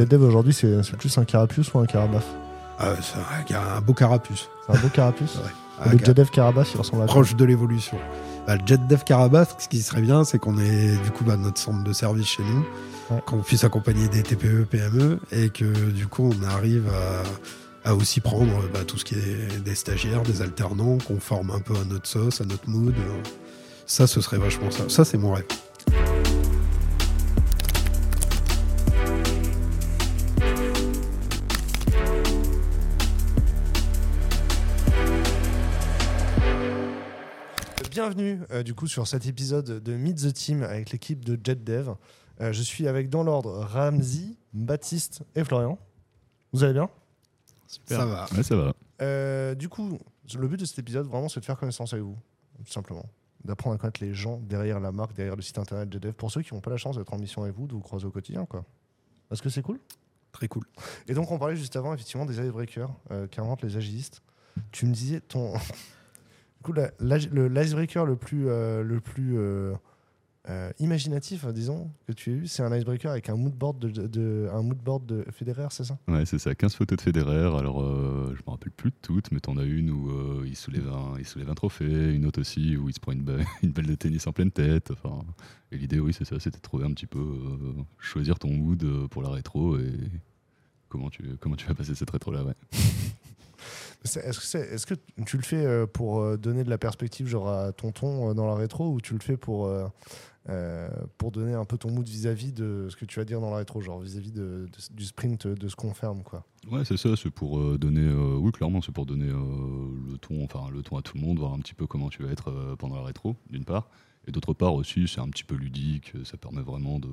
[0.00, 2.24] JetDev aujourd'hui, c'est plus un carapuce ou un carabaf
[2.78, 4.48] Ah, c'est un, un beau carapuce.
[4.66, 5.92] C'est un beau carapuce Ouais.
[5.92, 7.96] Le JetDev carabaf, il ressemble à proche de l'évolution.
[8.46, 11.58] Bah, le JetDev Carabas, ce qui serait bien, c'est qu'on ait du coup bah, notre
[11.58, 12.64] centre de service chez nous,
[13.10, 13.20] Ouais.
[13.26, 16.88] qu'on puisse accompagner des TPE, PME, et que du coup on arrive
[17.84, 21.50] à, à aussi prendre bah, tout ce qui est des stagiaires, des alternants, qu'on forme
[21.50, 22.94] un peu à notre sauce, à notre mood.
[23.86, 24.84] Ça, ce serait vachement ça.
[24.88, 25.44] Ça, c'est mon rêve.
[37.90, 41.90] Bienvenue euh, du coup sur cet épisode de Meet the Team avec l'équipe de JetDev.
[42.40, 45.76] Euh, je suis avec dans l'ordre Ramzi, Baptiste et Florian.
[46.52, 46.88] Vous allez bien?
[47.86, 48.26] Ça va.
[48.32, 48.74] Ouais, ça va.
[49.02, 49.98] Euh, Du coup,
[50.38, 52.16] le but de cet épisode vraiment c'est de faire connaissance avec vous,
[52.64, 53.06] tout simplement.
[53.44, 56.12] D'apprendre à connaître les gens derrière la marque, derrière le site internet JetDev.
[56.12, 58.06] Pour ceux qui n'ont pas la chance d'être en mission avec vous, de vous croiser
[58.06, 58.46] au quotidien.
[58.46, 58.64] quoi.
[59.32, 59.80] Est-ce que c'est cool?
[60.30, 60.64] Très cool.
[61.08, 64.22] Et donc on parlait juste avant effectivement des icebreakers euh, qu'inventent les agilistes.
[64.70, 65.54] Tu me disais ton
[66.60, 68.84] du coup le l'icebreaker le plus euh,
[69.34, 69.74] euh,
[70.48, 73.88] euh, imaginatif disons que tu as eu c'est un icebreaker avec un mood board de,
[73.90, 75.98] de- de- un mood board de Federer c'est ça?
[76.08, 76.54] Ouais, c'est ça.
[76.54, 77.56] 15 photos de Federer.
[77.58, 80.88] Alors, euh, je me rappelle plus de toutes, mais t'en as une où il, soulève
[80.88, 83.70] un, il soulève un trophée, une autre aussi où il se prend une, ba- une
[83.72, 84.90] balle de tennis en pleine tête.
[84.90, 85.20] Enfin,
[85.72, 87.22] et l'idée, oui, c'est ça, c'était de trouver un petit peu,
[87.98, 89.92] choisir ton mood pour la rétro et
[90.88, 92.44] comment tu, comment tu vas passer cette rétro-là.
[92.44, 92.54] Ouais.
[94.04, 94.94] Est-ce que,
[95.26, 98.46] tu le fais euh, pour euh, donner de la perspective genre à tonton euh, dans
[98.46, 99.70] la rétro ou tu le fais pour,
[101.18, 103.58] pour donner un peu ton mood vis-à-vis de ce que tu vas dire dans la
[103.58, 106.44] rétro, genre vis-à-vis du sprint de ce qu'on ferme quoi?
[106.70, 110.82] Ouais, c'est ça, c'est pour donner, oui, clairement, c'est pour donner le ton, enfin le
[110.82, 113.04] ton à tout le monde, voir un petit peu comment tu vas être pendant la
[113.04, 113.88] rétro, d'une part,
[114.26, 117.08] et d'autre part aussi, c'est un petit peu ludique, ça permet vraiment de,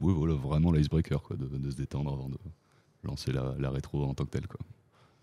[0.00, 2.38] oui, voilà, vraiment l'icebreaker, quoi, de, se détendre avant de
[3.04, 4.60] lancer la, la rétro en tant que telle, quoi.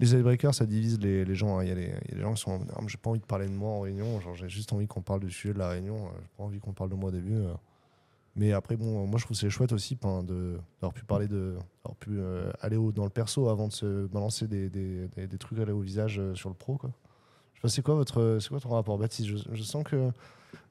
[0.02, 1.60] Les icebreakers, ça divise les, les gens.
[1.60, 1.64] hein.
[1.64, 2.60] Il y, a y des gens qui sont.
[2.76, 4.20] Ah, j'ai pas envie de parler de moi en réunion.
[4.36, 6.08] J'ai juste envie qu'on parle du sujet de la réunion.
[6.08, 7.36] euh, J'ai pas envie qu'on parle de moi au début.
[7.36, 7.54] euh.
[8.36, 11.56] Mais après, bon, moi, je trouve c'est chouette aussi de- d'avoir pu parler de.
[11.84, 15.28] d'avoir pu euh, aller au- dans le perso avant de se balancer des, des, des-
[15.28, 16.92] des trucs aller au visage euh, sur le pro, quoi.
[17.54, 19.28] Je sais pas, c'est quoi, votre, c'est quoi ton rapport, Baptiste?
[19.30, 20.10] Je, je sens que.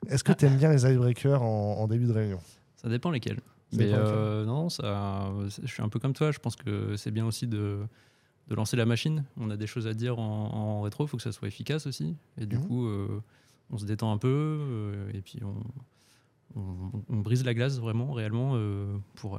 [0.08, 2.40] Est-ce que tu aimes bien les icebreakers en, en début de réunion?
[2.76, 3.36] Ça dépend lesquels.
[3.70, 5.30] Ça Mais dépend euh, non, ça,
[5.62, 6.32] je suis un peu comme toi.
[6.32, 7.78] Je pense que c'est bien aussi de,
[8.50, 9.24] de lancer la machine.
[9.38, 11.86] On a des choses à dire en, en rétro, il faut que ça soit efficace
[11.86, 12.16] aussi.
[12.36, 12.66] Et du Mhm.
[12.66, 13.22] coup, euh,
[13.70, 15.54] on se détend un peu euh, et puis on,
[16.60, 19.38] on- on brise la glace vraiment, réellement, euh, pour,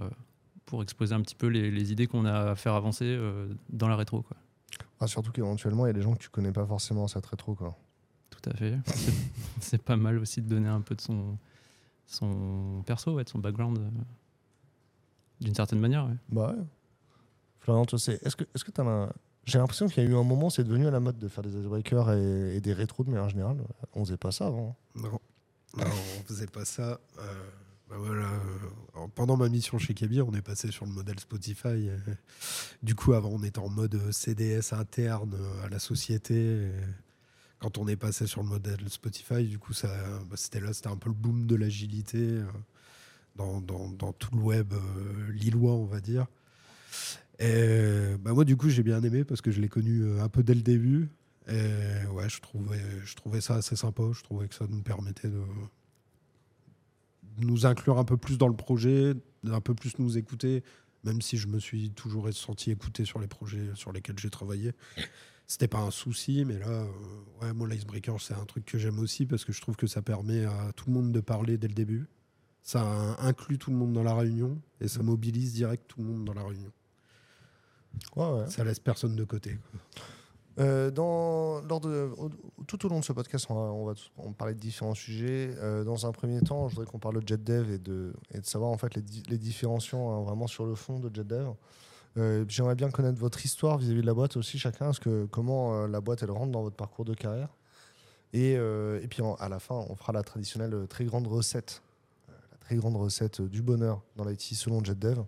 [0.65, 3.19] pour exposer un petit peu les, les idées qu'on a à faire avancer
[3.69, 4.21] dans la rétro.
[4.21, 4.37] Quoi.
[5.01, 7.25] Ah, Surtout qu'éventuellement, il y a des gens que tu connais pas forcément à cette
[7.25, 7.77] rétro, quoi.
[8.29, 8.77] Tout à fait.
[9.59, 11.37] C'est- pas mal aussi de donner un peu de son,
[12.05, 13.77] son perso, ouais, de son background,
[15.41, 16.05] d'une certaine manière.
[16.05, 16.15] ouais.
[16.29, 16.63] Bah ouais.
[17.61, 19.13] Florian, toi, c'est- est-ce que t'as un-
[19.43, 21.43] J'ai l'impression qu'il y a eu un moment, c'est devenu à la mode de faire
[21.43, 23.57] des icebreakers et, des rétros de manière générale.
[23.95, 24.75] On faisait pas ça avant.
[24.95, 25.19] Non,
[25.77, 25.85] non
[26.19, 26.99] on faisait pas ça.
[27.17, 27.49] Euh,
[27.89, 31.89] bah voilà, euh, pendant ma mission chez Kebir, on est passé sur le modèle Spotify.
[32.83, 36.69] du coup, avant, on était en mode euh, CDS interne à la société.
[37.59, 40.97] quand on est passé sur le modèle Spotify, du coup, bah, c'était là, c'était un
[40.97, 42.41] peu le boom de l'agilité
[43.35, 43.61] dans,
[44.13, 44.73] tout le web
[45.31, 46.27] lillois, on va dire.
[47.41, 50.29] Et bah, moi, du coup, j'ai bien aimé parce que je l'ai connu euh, un
[50.29, 51.09] peu dès le début.
[51.47, 54.03] Et ouais, je trouvais, je trouvais ça assez sympa.
[54.13, 55.41] Je trouvais que ça nous permettait de,
[57.39, 59.13] nous inclure un peu plus dans le projet,
[59.43, 60.63] d'un peu plus nous écouter,
[61.03, 64.73] même si je me suis toujours senti écouté sur les projets sur lesquels j'ai travaillé.
[65.47, 66.85] C'était pas un souci, mais là, euh,
[67.41, 70.01] ouais, moi, l'icebreaker, c'est un truc que j'aime aussi parce que je trouve que ça
[70.01, 72.07] permet à tout le monde de parler dès le début.
[72.61, 76.25] Ça inclut tout le monde dans la réunion et ça mobilise direct tout le monde
[76.25, 76.71] dans la réunion.
[78.15, 78.49] Ouais, ouais.
[78.49, 79.57] Ça laisse personne de côté.
[80.59, 82.29] Euh, dans, lors de, au-
[82.67, 84.93] tout au long de ce podcast, on va, on va, on va parler de différents
[84.93, 85.55] sujets.
[85.59, 88.45] Euh, dans un premier temps, je voudrais qu'on parle de JetDev et de, et de
[88.45, 91.51] savoir en fait les, les différenciants hein, vraiment sur le fond de JetDev.
[92.17, 95.73] Euh, J'aimerais bien connaître votre histoire vis-à-vis de la boîte aussi, chacun, parce que comment
[95.73, 97.49] euh, la boîte elle rentre dans votre parcours de carrière?
[98.33, 101.81] Et, et puis en- à la fin, on fera la traditionnelle très grande recette,
[102.29, 105.19] la très grande recette du bonheur dans l'IT selon JetDev.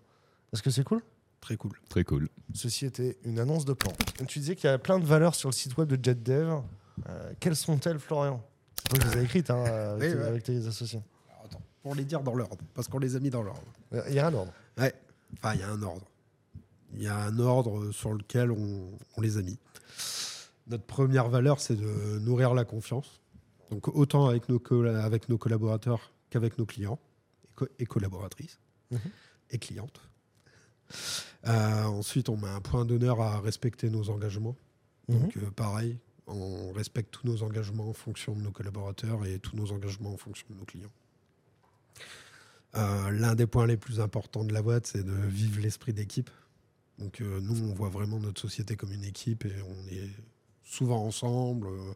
[0.53, 1.01] Est-ce que c'est cool?
[1.43, 1.73] Très cool.
[1.89, 2.29] Très cool.
[2.53, 3.91] Ceci était une annonce de plan.
[4.29, 6.61] Tu disais qu'il y a plein de valeurs sur le site web de JetDev.
[7.09, 8.41] Euh, quelles sont-elles, Florian?
[8.77, 10.23] C'est toi qui les as écrites hein, avec, Oui, tes, ouais.
[10.25, 11.01] avec tes associés.
[11.29, 13.61] Alors, attends, pour les dire dans l'ordre, parce qu'on les a mis dans l'ordre.
[14.07, 14.53] Il y a un ordre.
[14.77, 14.93] Ouais,
[15.33, 16.05] enfin, il y a un ordre.
[16.93, 19.59] Il y a un ordre sur lequel on, on les a mis.
[20.67, 23.19] Notre première valeur, c'est de nourrir la confiance.
[23.69, 24.61] Donc, autant avec nos,
[24.95, 26.99] avec nos collaborateurs qu'avec nos clients
[27.43, 28.59] et, co- et collaboratrices
[28.91, 28.99] Mhm.
[29.51, 29.99] et clientes.
[31.45, 34.55] Euh, ensuite, on met un point d'honneur à respecter nos engagements.
[35.09, 35.19] Mhm.
[35.19, 35.97] Donc, euh, pareil,
[36.27, 40.17] on respecte tous nos engagements en fonction de nos collaborateurs et tous nos engagements en
[40.17, 40.91] fonction de nos clients.
[42.75, 46.29] Euh, L'un des points les plus importants de la boîte, c'est de vivre l'esprit d'équipe.
[46.97, 50.09] Donc, euh, nous, on voit vraiment notre société comme une équipe et on est
[50.63, 51.67] souvent ensemble.
[51.67, 51.93] euh,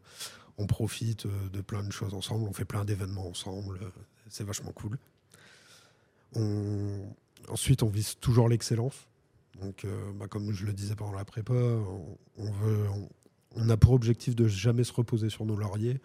[0.60, 2.44] on profite de plein de choses ensemble.
[2.48, 3.78] On fait plein d'événements ensemble.
[4.28, 4.98] C'est vachement cool.
[6.34, 7.14] On-
[7.48, 9.06] Ensuite, on vise toujours l'excellence.
[9.60, 13.08] Donc, euh, bah, comme je le disais pendant la prépa, on, on veut, on,
[13.56, 16.00] on a pour objectif de jamais se reposer sur nos lauriers.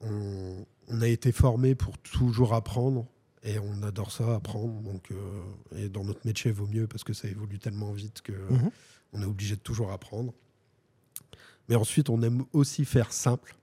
[0.00, 3.06] On, on a été formé pour toujours apprendre
[3.42, 4.80] et on adore ça, apprendre.
[4.82, 5.42] Donc, euh,
[5.76, 8.70] et dans notre métier, il vaut mieux parce que ça évolue tellement vite que Mhm.
[9.12, 10.32] on est obligé de toujours apprendre.
[11.68, 13.54] Mais ensuite, on aime aussi faire simple.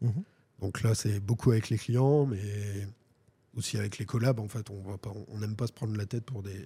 [0.00, 0.22] Mhm.
[0.60, 2.86] Donc là, c'est beaucoup avec les clients, mais
[3.60, 4.40] aussi avec les collabs.
[4.40, 6.60] En fait, on pas, on n'aime pas se prendre la tête pour des,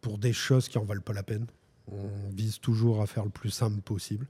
[0.00, 1.46] pour des choses qui en valent pas la peine.
[1.86, 4.26] On vise toujours à faire le plus simple possible.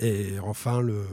[0.00, 1.04] Et enfin, le,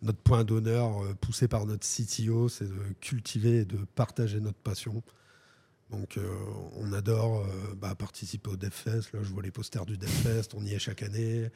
[0.00, 4.58] notre point d'honneur euh, poussé par notre CTO, c'est de cultiver et de partager notre
[4.58, 5.02] passion.
[5.90, 6.34] Donc, euh,
[6.76, 9.12] on adore euh, bah, participer au DevFest.
[9.12, 11.50] Là, je vois les posters du DevFest, on y est chaque année.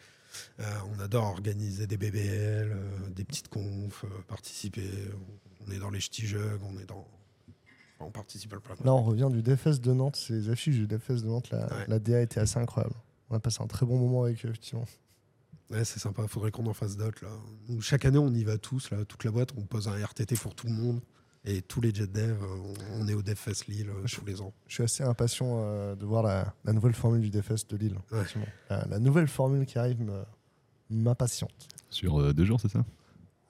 [0.59, 2.77] On adore organiser des BBL,
[3.15, 4.91] des petites confs, participer.
[5.73, 7.07] Est dans les ch'tis jugs, on est dans.
[7.99, 10.25] enfin, on participe à plein de Là, on revient du DFS de Nantes.
[10.31, 11.51] Les affiches du DFS de Nantes.
[11.51, 11.85] La, Ouais.
[11.89, 12.95] la DA était assez incroyable.
[13.31, 14.85] On a passé un très bon moment avec eux, effectivement.
[15.71, 17.25] Ouais, c'est sympa, il faudrait qu'on en fasse d'autres.
[17.25, 17.31] Là.
[17.69, 20.37] Nous, chaque année, on y va tous, là, toute la boîte, on pose un RTT
[20.37, 21.01] pour tout le monde.
[21.49, 24.41] Et tous les jet devs, euh, on, on est au DevFest Lille euh, tous les
[24.41, 24.53] ans.
[24.67, 27.97] Je suis assez impatient euh, de voir la, la nouvelle formule du DFS de Lille.
[28.11, 28.25] Ouais.
[28.69, 30.25] La, la nouvelle formule qui arrive me-
[30.91, 31.69] m'impatiente.
[31.91, 32.85] Sur euh, deux jours, c'est ça?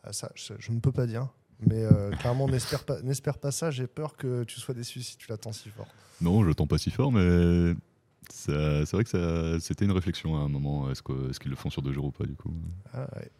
[0.03, 1.29] Ah, ça, je, je ne peux pas dire.
[1.61, 2.99] Mais euh, clairement, n'espère pas,
[3.41, 3.71] pas ça.
[3.71, 5.89] J'ai peur que tu sois déçu si tu l'attends si fort.
[6.21, 7.75] Non, je tends pas si fort, mais
[8.31, 8.53] c'est
[8.93, 10.91] vrai que c'était une réflexion à un moment.
[10.91, 12.53] Est-ce que- est-ce qu'ils le font sur deux jours ou pas, du coup?
[12.93, 13.31] Ah, ouais.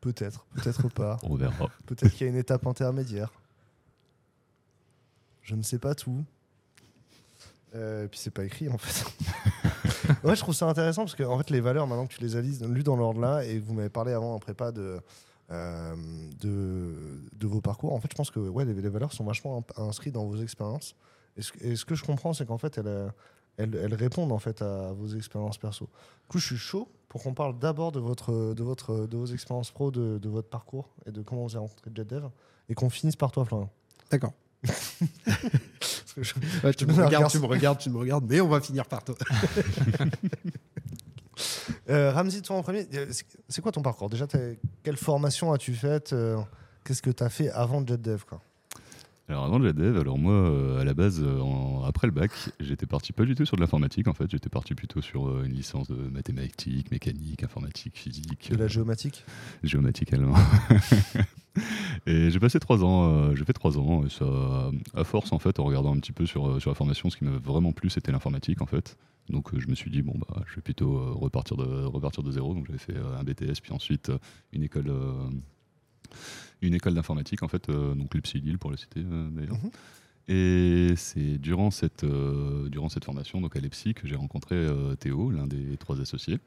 [0.00, 1.18] Peut-être, peut-être pas.
[1.22, 1.68] On verra.
[1.86, 3.30] Peut-être qu'il y a une étape intermédiaire.
[5.42, 6.24] Je ne sais pas tout.
[7.74, 9.04] Euh, et puis c'est pas écrit en fait.
[10.24, 12.34] ouais, je trouve ça intéressant parce que en fait les valeurs maintenant que tu les
[12.34, 14.98] as lues dans l'ordre là et vous m'avez parlé avant en prépa de,
[15.50, 15.96] euh,
[16.40, 16.94] de
[17.32, 17.92] de vos parcours.
[17.92, 20.94] En fait, je pense que ouais les, les valeurs sont vachement inscrites dans vos expériences.
[21.36, 23.08] Et ce, et ce que je comprends, c'est qu'en fait elles, euh,
[23.56, 25.86] elles, elles répondent en fait à vos expériences perso.
[26.22, 29.26] Du coup, je suis chaud pour qu'on parle d'abord de votre de votre de vos
[29.26, 32.28] expériences pro, de, de votre parcours et de comment vous avez rencontré JetDev
[32.68, 33.70] et qu'on finisse par toi, Florian.
[34.10, 34.32] D'accord.
[36.76, 39.14] Tu, me regardes, tu me regardes, tu me regardes, mais on va finir par toi.
[41.88, 43.06] Euh, Ramzi, toi en premier, euh,
[43.48, 44.08] c'est- quoi ton parcours?
[44.10, 44.26] Déjà,
[44.82, 46.12] quelle formation as-tu faite?
[46.12, 46.36] Euh,
[46.84, 48.24] Qu'est-ce que tu as fait avant JetDev
[49.30, 52.32] Alors avant le dev, alors moi euh, à la base, euh, en- après le bac,
[52.58, 55.44] j'étais parti pas du tout sur de l'informatique en fait, j'étais parti plutôt sur euh,
[55.44, 59.24] une licence de mathématiques, mécanique, informatique, physique, De la euh, géomatique?
[59.62, 60.34] Géomatique allemand.
[62.06, 64.24] et j'ai passé trois ans, euh, j'ai fait trois ans, et ça,
[64.94, 67.16] à force en fait, en regardant un petit peu sur, euh, sur la formation, ce
[67.16, 68.96] qui m'a vraiment plu, c'était l'informatique en fait.
[69.28, 72.24] Donc euh, je me suis dit bon bah je vais plutôt euh, repartir de repartir
[72.24, 72.52] de zéro.
[72.52, 74.18] Donc j'avais fait euh, un BTS puis ensuite euh,
[74.52, 75.12] une école euh,
[76.62, 79.56] une école d'informatique en fait, euh, donc l'EPSI Lille pour le citer euh, d'ailleurs.
[79.62, 79.70] Mhm.
[80.30, 84.94] Et c'est durant cette euh, durant cette formation donc à l'EPSI que j'ai rencontré euh,
[84.94, 86.38] Théo, l'un des trois associés.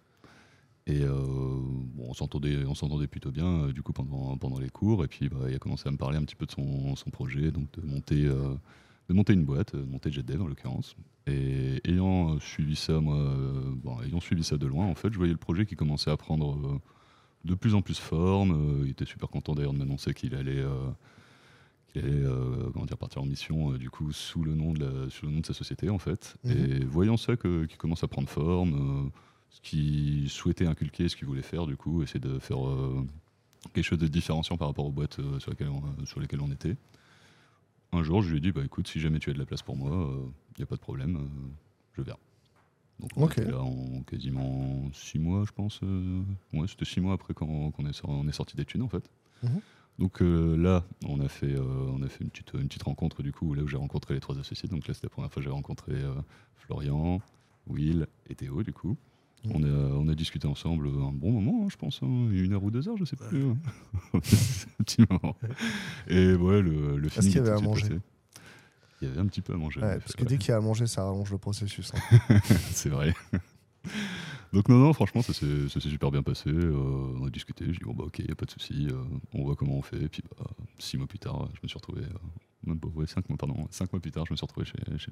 [0.88, 5.04] Et euh, bon, on s'entendait, plutôt bien du coup pendant, pendant les cours.
[5.04, 7.10] Et puis bah, il a commencé à me parler un petit peu de son, son
[7.10, 10.96] projet, donc de monter, de monter une boîte, de monter JetDev en l'occurrence.
[11.28, 13.34] Et ayant suivi ça, moi,
[13.76, 16.18] bon, ayant suivi ça de loin, en fait, je voyais le projet qui commençait à
[16.18, 16.82] prendre
[17.44, 18.52] de plus en plus forme.
[18.52, 20.90] Euh, il était super content d'ailleurs de m'annoncer qu'il allait, euh,
[21.92, 25.10] qu'il euh, comment dire, partir en mission euh, du coup sous le nom de la,
[25.10, 26.36] sous le nom de sa société en fait.
[26.44, 26.52] Mhm.
[26.52, 29.06] Et voyant ça que, qui commence à prendre forme.
[29.06, 29.10] euh,
[29.50, 32.58] ce qu'il souhaitait inculquer, ce qu'il voulait faire, du coup, essayer de faire
[33.72, 36.76] quelque chose de différenciant par rapport aux boîtes sur, lesquelles on, sur lesquelles on était.
[37.92, 39.62] Un jour, je lui ai dit, bah écoute, si jamais tu as de la place
[39.62, 40.12] pour moi,
[40.58, 41.30] il n'y a pas de problème,
[41.96, 42.18] je viens.
[43.00, 43.38] Donc on Ok.
[43.40, 45.80] était là en quasiment six mois, je pense.
[45.84, 46.22] euh,
[46.54, 49.10] ouais, c'était six mois après qu'on est, on est sorti d'études, en fait.
[49.44, 49.60] Mhm.
[50.00, 53.22] Donc euh, là, on a fait, euh, on a fait une, petite, une petite rencontre,
[53.24, 54.70] du coup, là où j'ai rencontré les trois associés.
[54.70, 56.14] Donc là, c'était la première fois que j'ai rencontré euh,
[56.56, 57.22] Florian,
[57.68, 58.98] Will et Théo, du coup.
[59.46, 59.52] Mhm.
[59.56, 62.64] On, a, on a discuté ensemble un bon moment, hein, je pense, hein, une heure
[62.64, 63.44] ou deux heures, je sais plus.
[63.44, 63.58] hein.
[64.14, 65.36] un petit moment.
[66.08, 68.00] Et ouais, le, le Est-ce feeling qu'il y avait à manger passé.
[69.04, 69.82] Il y avait un petit peu à manger.
[69.82, 71.92] Ouais, Parce que dès qu'il y a à manger, ça rallonge le processus.
[71.94, 72.40] hein.
[72.72, 73.14] C'est vrai.
[74.54, 76.50] Donc non, non, franchement, ça s'est super bien passé.
[76.50, 79.04] euh, on a discuté, j'ai dit, bon bah ok, y a pas de souci, euh,
[79.34, 80.02] on voit comment on fait.
[80.04, 80.46] Et puis bah,
[80.80, 82.08] six mois plus tard, je me suis retrouvé, euh,
[82.68, 84.78] même pas, ouais, cinq mois, pardon, cinq mois plus tard, je me suis retrouvé chez,
[85.00, 85.12] chez.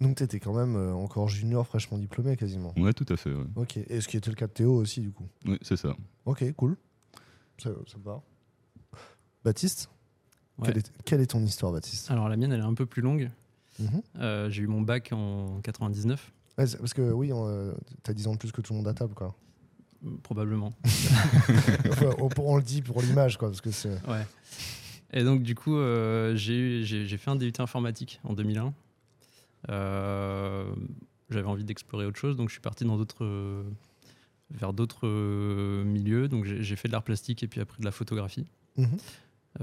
[0.00, 2.72] Donc t'étais quand même euh, encore junior, fraîchement diplômé quasiment.
[2.76, 3.44] Ouais, tout à fait, ouais.
[3.56, 5.28] Ok, et ce qui était le cas de Théo aussi du coup.
[5.46, 5.94] Ouais, c'est ça.
[6.24, 6.76] Ok, cool.
[7.58, 8.20] Ça, ça me va.
[9.44, 9.90] Baptiste?
[10.58, 10.66] Ouais.
[10.68, 12.10] quelle, est, quelle est ton histoire, Baptiste?
[12.10, 13.30] Alors la mienne, elle est un peu plus longue.
[13.78, 14.02] Mhm.
[14.18, 17.72] Euh, j'ai eu mon bac en 99, Ouais, c'est- Parce que oui, euh,
[18.02, 19.36] t'as 10 ans de plus que tout le monde à table, quoi.
[20.04, 20.72] euh, probablement.
[21.90, 23.94] Enfin, on, on le dit pour l'image, quoi, parce que c'est.
[24.08, 24.26] Ouais.
[25.12, 28.74] Et donc, du coup, euh, j'ai fait un DUT informatique en 2001.
[29.70, 30.72] Euh,
[31.30, 33.64] J'avais envie d'explorer autre chose, donc je suis parti dans d'autres,
[34.50, 35.06] vers d'autres
[35.84, 36.26] milieux.
[36.28, 38.46] Donc, j'ai fait de l'art plastique et puis après de la photographie.
[38.76, 38.96] Mhm.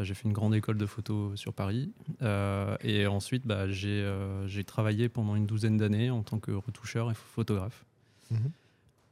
[0.01, 1.91] J'ai fait une grande école de photo sur Paris.
[2.21, 6.51] Euh, et ensuite, bah, j'ai euh, j'ai travaillé pendant une douzaine d'années en tant que
[6.51, 7.85] retoucheur et photographe.
[8.31, 8.51] Mhm.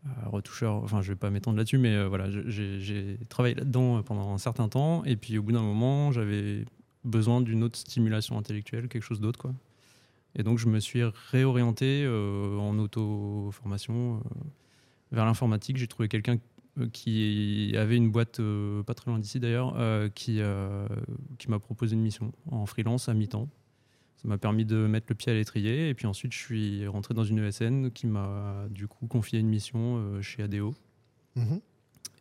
[0.06, 4.01] Euh, retoucheur, enfin je vais pas m'étendre là-dessus, mais euh, voilà, j'ai travaillé là-dedans euh,
[4.01, 6.65] pendant un certain temps, et puis au bout d'un moment, j'avais
[7.06, 9.53] besoin d'une autre stimulation intellectuelle, quelque chose d'autre, quoi.
[10.36, 14.20] Et donc je me suis réorienté euh, en auto-formation euh,
[15.12, 15.77] vers l'informatique.
[15.77, 16.38] J'ai trouvé quelqu'un euh,
[16.92, 20.88] qui avait une boîte euh, pas très loin d'ici d'ailleurs, euh, qui, euh,
[21.38, 23.50] qui m'a proposé une mission en freelance à mi-temps.
[24.24, 25.89] Ça m'a permis de mettre le pied à l'étrier.
[25.89, 29.50] Et puis ensuite, je suis rentré dans une ESN qui m'a du coup confié une
[29.50, 30.74] mission euh, chez ADO.
[31.36, 31.60] Mhm.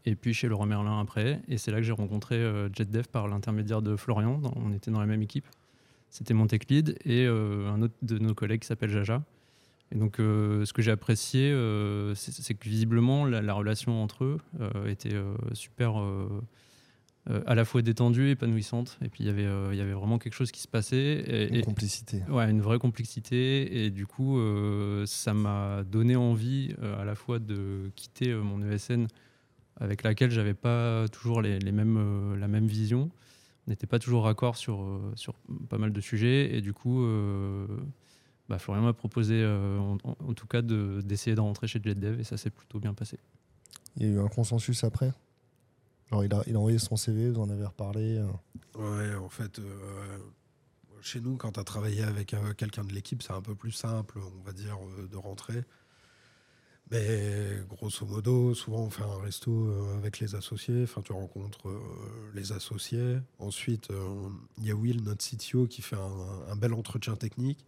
[0.04, 1.40] Et puis chez Leroy Merlin après.
[1.46, 4.40] Et c'est là que j'ai rencontré euh, JetDev par l'intermédiaire de Florian.
[4.56, 5.46] On était dans la même équipe.
[6.10, 9.22] C'était mon tech lead et euh, un autre de nos collègues qui s'appelle Jaja.
[9.94, 14.24] Et donc, euh, ce que j'ai apprécié, euh, c'est que visiblement, la, la relation entre
[14.24, 15.14] eux euh, était
[15.52, 15.94] super,
[17.46, 18.98] à la fois détendue, épanouissante.
[19.04, 21.22] Et puis, il y avait, il y avait vraiment quelque chose qui se passait.
[21.26, 22.22] Et, Une et- complicité.
[22.30, 23.84] Ouais, une vraie complexité.
[23.84, 24.40] Et du coup,
[25.06, 29.06] ça m'a donné envie à la fois de quitter mon ESN
[29.78, 33.10] avec laquelle j'avais pas toujours les, les mêmes, la même vision.
[33.66, 34.84] On n'était pas toujours raccord sur,
[35.14, 35.34] sur
[35.68, 36.56] pas mal de sujets.
[36.56, 37.06] Et du coup,
[38.52, 42.20] bah, Florian m'a proposé, euh, en, tout cas, de- d'essayer de, rentrer chez JetDev.
[42.20, 43.18] Et ça s'est plutôt bien passé.
[43.96, 45.10] Il y a eu un consensus après?
[46.10, 48.18] Genre, il a, il a envoyé son CV, vous en avez reparlé.
[48.18, 48.26] euh.
[48.78, 50.18] Ouais, en fait, euh,
[51.00, 53.72] chez nous, quand tu as travaillé avec euh, quelqu'un de l'équipe, c'est un peu plus
[53.72, 54.76] simple, on va dire,
[55.10, 55.64] de rentrer.
[56.90, 61.80] Mais grosso modo, souvent on fait un resto avec les associés, enfin tu rencontres euh,
[62.34, 63.16] les associés.
[63.38, 64.28] Ensuite, euh,
[64.58, 67.64] il y a Will, notre CTO, qui fait un, un bel entretien technique.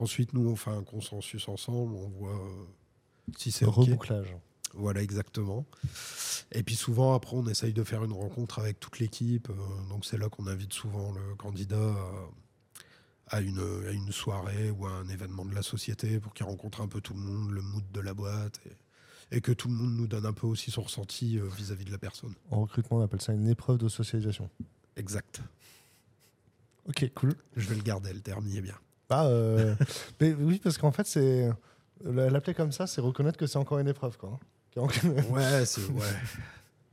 [0.00, 2.64] Ensuite, nous, on fait un consensus ensemble, on voit euh,
[3.36, 3.76] si c'est OK.
[3.76, 4.34] Rebouclage.
[4.74, 5.66] Voilà, exactement.
[6.52, 9.48] Et puis souvent, après, on essaye de faire une rencontre avec toute l'équipe.
[9.50, 11.94] euh, donc c'est là qu'on invite souvent le candidat
[13.28, 16.80] à, une, à une soirée ou à un événement de la société pour qu'il rencontre
[16.80, 18.58] un peu tout le monde, le mood de la boîte.
[18.66, 21.84] Et, et que tout le monde nous donne un peu aussi son ressenti euh, vis-à-vis
[21.84, 22.34] de la personne.
[22.50, 24.50] En recrutement, on appelle ça une épreuve de socialisation.
[24.96, 25.42] Exact.
[26.88, 27.34] Ok, cool.
[27.54, 28.74] Je vais le garder, le terme y est bien.
[29.10, 29.74] Ah, euh,
[30.20, 31.50] mais oui, parce qu'en fait, c'est
[32.04, 34.38] l'appeler comme ça, c'est reconnaître que c'est encore une épreuve, quoi.
[34.76, 34.86] Ouais,
[35.64, 35.86] c'est.
[35.88, 36.06] Ouais.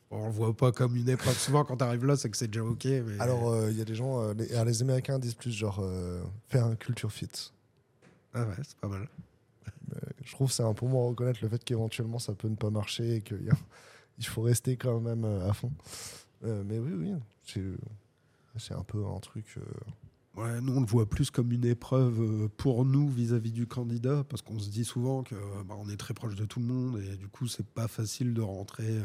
[0.10, 1.38] On le voit pas comme une épreuve.
[1.38, 2.86] Souvent, quand tu arrives là, c'est que c'est déjà OK.
[2.86, 3.20] Mais...
[3.20, 6.66] Alors, euh, il y a des gens, euh, les, Américains disent plus genre euh, faire
[6.66, 7.30] un culture fit.
[8.34, 9.08] Ah ouais, c'est pas mal.
[10.24, 13.16] Je trouve c'est un pour moi reconnaître le fait qu'éventuellement ça peut ne pas marcher
[13.16, 13.50] et qu'il
[14.18, 15.72] il faut rester quand même euh, à fond.
[16.44, 17.14] Euh, mais oui, oui,
[17.46, 17.64] c'est
[18.58, 19.56] c'est un peu un truc.
[20.38, 24.24] Ouais, nous, on le voit plus comme une épreuve euh, pour nous vis-à-vis du candidat,
[24.30, 26.66] parce qu'on se dit souvent que euh, bah, on est très proche de tout le
[26.68, 29.04] monde, et du coup, c'est pas facile de rentrer euh,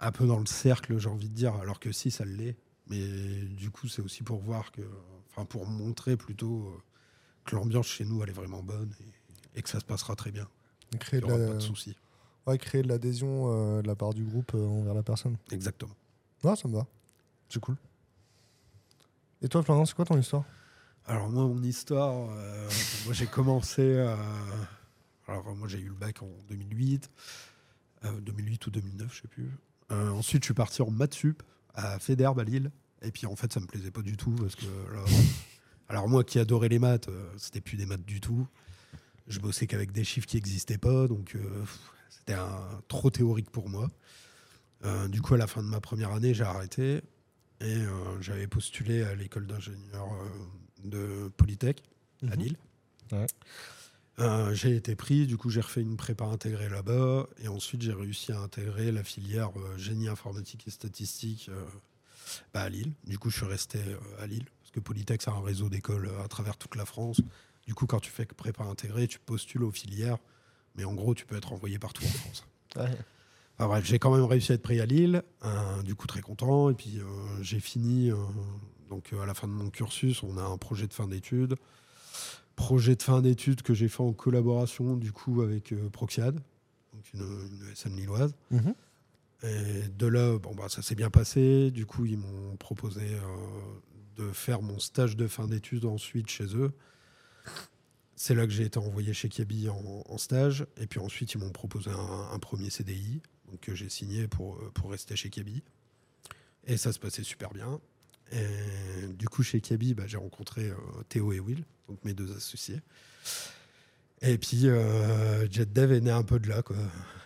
[0.00, 2.56] un peu dans le cercle, j'ai envie de dire, alors que si, ça l'est.
[2.90, 3.00] Mais
[3.56, 4.82] du coup, c'est aussi pour voir que,
[5.30, 6.70] enfin, pour montrer plutôt
[7.46, 8.92] que l'ambiance chez nous, elle est vraiment bonne,
[9.54, 10.46] et, et que ça se passera très bien.
[11.00, 11.96] créer, Il n'y aura la- pas de soucis.
[12.46, 15.38] ouais, créer de l'adhésion euh, de la part du groupe euh, envers la personne.
[15.50, 15.94] Exactement.
[16.42, 16.86] Ouais, ça me va.
[17.48, 17.76] C'est cool.
[19.44, 20.44] Et toi, Florian, c'est quoi ton histoire?
[21.06, 22.68] Alors moi, mon histoire, euh,
[23.04, 24.16] moi j'ai commencé à...
[25.28, 27.10] Alors moi j'ai eu le bac en 2008,
[28.06, 29.50] euh, 2008 ou 2009, je sais plus.
[29.92, 31.42] Euh, ensuite, je suis parti en maths sup
[31.74, 32.70] à Federbe à Lille.
[33.02, 34.64] Et puis en fait, ça me plaisait pas du tout parce que.
[35.88, 38.46] Alors moi qui adorais les maths, euh, c'était plus des maths du tout.
[39.26, 41.64] Je bossais qu'avec des chiffres qui n'existaient pas, donc euh,
[42.08, 42.36] c'était
[42.88, 43.90] trop théorique pour moi.
[44.84, 47.02] Euh, du coup, à la fin de ma première année, j'ai arrêté
[47.64, 50.28] et euh, j'avais postulé à l'école d'ingénieur euh,
[50.88, 51.82] de Polytech
[52.22, 52.42] à Mhm.
[52.42, 52.56] Lille.
[53.12, 53.26] Ouais.
[54.20, 57.92] Euh, j'ai été pris, du coup j'ai refait une prépa intégrée là-bas et ensuite j'ai
[57.92, 61.64] réussi à intégrer la filière euh, génie informatique et statistique euh,
[62.52, 62.92] bah, à Lille.
[63.06, 63.80] Du coup je suis resté
[64.20, 67.20] à Lille parce que Polytech c'est un réseau d'écoles à travers toute la France.
[67.66, 70.18] Du coup quand tu fais que prépa intégrée, tu postules aux filières
[70.76, 72.44] Mais en gros, tu peux être envoyé partout en France.
[72.76, 72.96] Ouais.
[73.58, 76.20] Enfin, bref, j'ai quand même réussi à être pris à Lille, euh, du coup très
[76.20, 76.70] content.
[76.70, 77.04] Et puis euh,
[77.40, 78.16] j'ai fini, euh,
[78.90, 81.54] donc euh, à la fin de mon cursus, on a un projet de fin d'études.
[82.56, 86.34] Projet de fin d'études que j'ai fait en collaboration du coup avec Proxiad,
[86.92, 88.34] donc une, une ESN lilloise.
[88.50, 88.74] Mhm.
[89.42, 91.70] Et de là, bon, bah, ça s'est bien passé.
[91.70, 93.02] Du coup, ils m'ont proposé
[94.16, 96.72] de faire mon stage de fin d'études ensuite chez eux.
[98.16, 100.64] C'est là que j'ai été envoyé chez Kiabi en, en stage.
[100.80, 103.20] Et puis ensuite, ils m'ont proposé un, un premier CDI
[103.60, 105.62] que j'ai signé pour, euh, pour rester chez Kiabi.
[106.66, 107.80] Et ça se passait super bien.
[109.16, 110.76] Du coup, chez Kiabi, bah, j'ai rencontré euh,
[111.08, 111.64] Théo et Will,
[112.04, 112.80] mes deux associés.
[114.26, 116.76] Et puis, euh, JetDev est né un peu de là, quoi.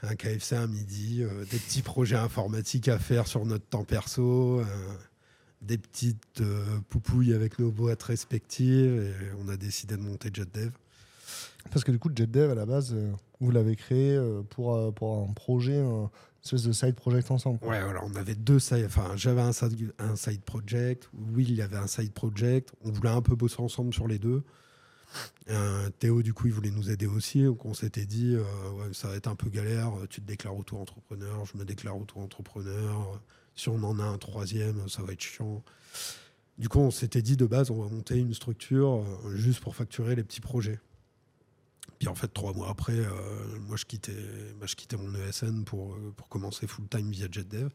[0.02, 4.60] Un KFC à midi, euh, des petits projets informatiques à faire sur notre temps perso,
[4.60, 4.64] euh,
[5.62, 6.42] des petites
[6.88, 10.70] poupouilles avec nos boîtes respectives, et on a décidé de monter JetDev.
[11.70, 14.90] Parce que du coup, JetDev, à la base, euh, vous l'avez créé euh, pour, euh,
[14.90, 16.10] pour un projet, un
[16.42, 17.58] espèce de side project ensemble.
[17.62, 21.76] Ouais, voilà, on avait deux side, enfin, j'avais un side, project, Will, il y avait
[21.76, 24.42] un side project, on voulait un peu bosser ensemble sur les deux.
[25.50, 28.36] Euh, Théo, du coup, il voulait nous aider aussi, donc on s'était dit,
[28.92, 33.20] ça va être un peu galère, tu te déclares auto-entrepreneur, je me déclare auto-entrepreneur,
[33.54, 35.62] si on en a un troisième, ça va être chiant.
[36.58, 39.02] Du coup, on s'était dit de base, on va monter une structure
[39.34, 40.78] juste pour facturer les petits projets.
[41.98, 44.12] Puis en fait, trois mois après, euh, moi, je quittais,
[44.60, 47.70] bah, je quittais mon ESN pour, euh, pour commencer full-time via JetDev.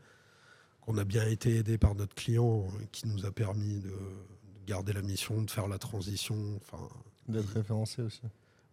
[0.88, 4.66] On a bien été aidé par notre client euh, qui nous a permis de, de
[4.66, 6.38] garder la mission, de faire la transition.
[6.62, 6.88] Enfin,
[7.28, 8.22] D'être référencé aussi.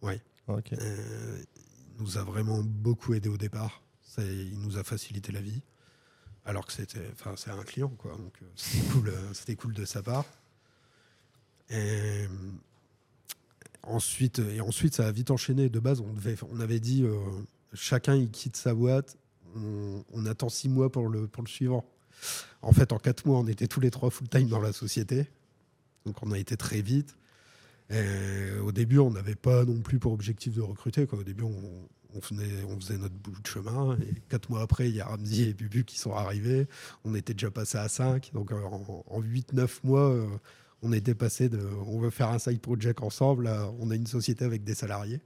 [0.01, 0.21] Ouais.
[0.47, 1.45] Ah, il
[1.99, 3.81] nous a vraiment beaucoup aidé au départ.
[4.01, 5.61] Ça, il nous a facilité la vie.
[6.45, 8.11] Alors que c'était, enfin, c'est un client, quoi.
[8.17, 10.25] Donc c'était cool, c'était cool de sa part.
[11.69, 12.27] Et
[13.83, 15.69] ensuite, et ensuite, ça a vite enchaîné.
[15.69, 17.15] De base, on devait, on avait dit, euh,
[17.73, 19.17] chacun il quitte sa boîte.
[19.55, 21.83] On, attend six mois pour le pour le suivant.
[22.61, 25.27] En fait, en quatre mois, on était tous les trois full time dans la société.
[26.05, 27.15] Donc, on a été très vite.
[28.63, 31.05] Au début, on n'avait pas non plus pour objectif de recruter.
[31.05, 31.19] Quoi.
[31.19, 33.97] Au début, on, faisait, on faisait notre bout de chemin.
[34.29, 36.67] Quatre mois après, il y a Ramzi et Bubu qui sont arrivés.
[37.03, 38.31] On était déjà passé à 5.
[38.33, 40.27] Donc en, en 8-9 mois, euh,
[40.81, 44.07] on était passé de on veut faire un side project ensemble à on a une
[44.07, 45.21] société avec des salariés.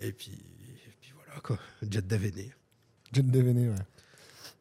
[0.00, 1.58] Et puis, et puis voilà, quoi.
[1.88, 2.50] JetDev est né.
[3.12, 3.76] JetDev est né, ouais.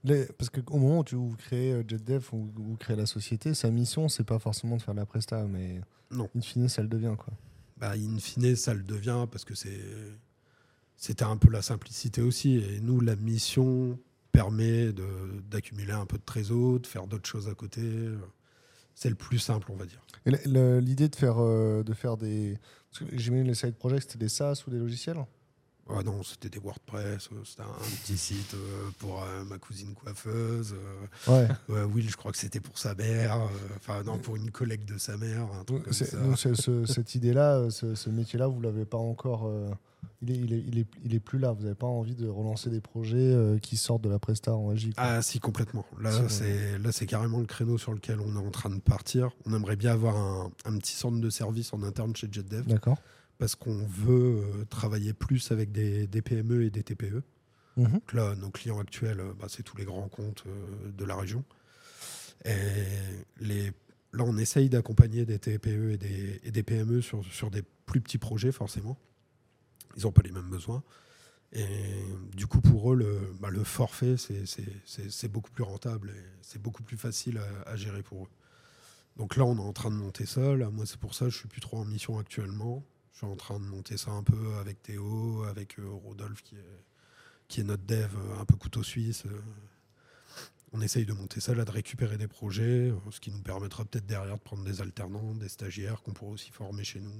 [0.03, 3.05] Les- parce qu'au moment où tu vous créez euh, JetDev ou où vous créez la
[3.05, 5.79] société, sa mission, c'est pas forcément de faire de la presta, mais
[6.09, 6.29] Non.
[6.35, 7.15] in fine, ça le devient.
[7.17, 7.33] Quoi.
[7.77, 9.79] bah, in fine, ça le devient parce que c'est,
[10.97, 12.55] c'était un peu la simplicité aussi.
[12.57, 13.97] Et nous, la mission
[14.31, 15.05] permet de,
[15.49, 17.81] d'accumuler un peu de trésor, de faire d'autres choses à côté.
[19.01, 20.05] C'est le plus simple, on va dire.
[20.25, 22.59] L'idée de faire, euh, de faire des.
[23.13, 25.17] J'imagine les side projects, c'était des SaaS ou des logiciels?
[25.97, 29.93] Ah non, c'était des WordPress, euh, c'était un petit site euh, pour euh, ma cousine
[29.93, 30.75] coiffeuse.
[31.27, 31.47] Ouais.
[31.69, 33.37] Will, je crois que c'était pour sa mère.
[33.77, 36.17] Enfin, non, pour une collègue de sa mère, un truc comme C'est- ça.
[36.17, 39.47] donc, ce- cette idée-là, ce, ce métier-là, vous l'avez pas encore.
[39.47, 39.69] euh,
[40.23, 41.51] il, est, il, est, il, est, il est plus là.
[41.51, 44.93] Vous n'avez pas envie de relancer des projets qui sortent de la presta en régie.
[44.97, 45.85] Ah si complètement.
[45.99, 48.79] Là Si, c'est là c'est carrément le créneau sur lequel on est en train de
[48.79, 49.29] partir.
[49.45, 52.97] On aimerait bien avoir un, un petit centre de service en interne chez JetDev D'accord.
[53.41, 57.23] Parce qu'on veut euh, travailler plus avec des, des PME et des TPE.
[57.75, 57.91] Mhm.
[57.93, 61.15] Donc là nos clients actuels euh, bah, c'est tous les grands comptes euh, de la
[61.15, 61.43] région.
[62.45, 62.53] Et
[63.39, 63.71] les
[64.13, 67.99] là on essaye d'accompagner des TPE et des, et des PME sur, sur des plus
[67.99, 68.95] petits projets forcément.
[69.97, 70.83] Ils n'ont pas les mêmes besoins.
[71.51, 71.65] Et
[72.33, 76.81] du coup, pour eux, le, bah, le forfait, c'est- beaucoup plus rentable et c'est beaucoup
[76.83, 78.29] plus facile à, à gérer pour eux.
[79.17, 80.55] Donc là, on est en train de monter ça.
[80.55, 82.85] Là, moi, c'est pour ça que je suis plus trop en mission actuellement.
[83.11, 86.55] Je suis en train de monter ça un peu avec Théo, avec euh, Rodolphe, qui
[86.55, 86.83] est,
[87.47, 89.25] qui est notre dev, euh, un peu couteau suisse.
[89.25, 89.41] euh.
[90.73, 94.05] On essaye de monter ça, là, de récupérer des projets, ce qui nous permettra peut-être
[94.05, 97.11] derrière de prendre des alternants, des stagiaires qu'on pourra aussi former chez nous.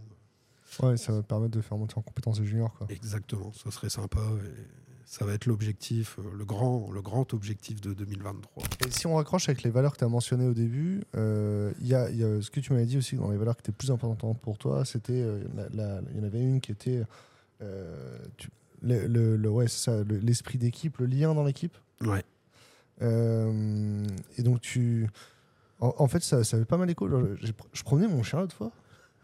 [0.82, 2.74] Ouais, ça va te permettre de faire monter en compétences les juniors.
[2.74, 2.88] Quoi.
[2.90, 4.22] Exactement, ça serait sympa.
[4.22, 8.64] Et ça va être l'objectif, euh, le grand, le grand objectif de 2023.
[8.88, 11.88] Et si on raccroche avec les valeurs que tu as mentionnées au début, euh, il
[11.88, 13.62] y, a, il y a ce que tu m'avais dit aussi dans les valeurs qui
[13.62, 17.04] étaient plus importantes pour toi, c'était euh, il y en avait une qui était
[17.62, 18.50] euh, tu-
[18.82, 21.78] le, le- le- ouais, ça, le- l'esprit d'équipe, le lien dans l'équipe.
[22.02, 22.24] Ouais.
[23.02, 24.04] Euh,
[24.38, 25.08] et donc tu,
[25.80, 27.08] en, en fait, ça, ça avait pas mal écho.
[27.74, 28.72] Je promenais mon chien l'autre fois.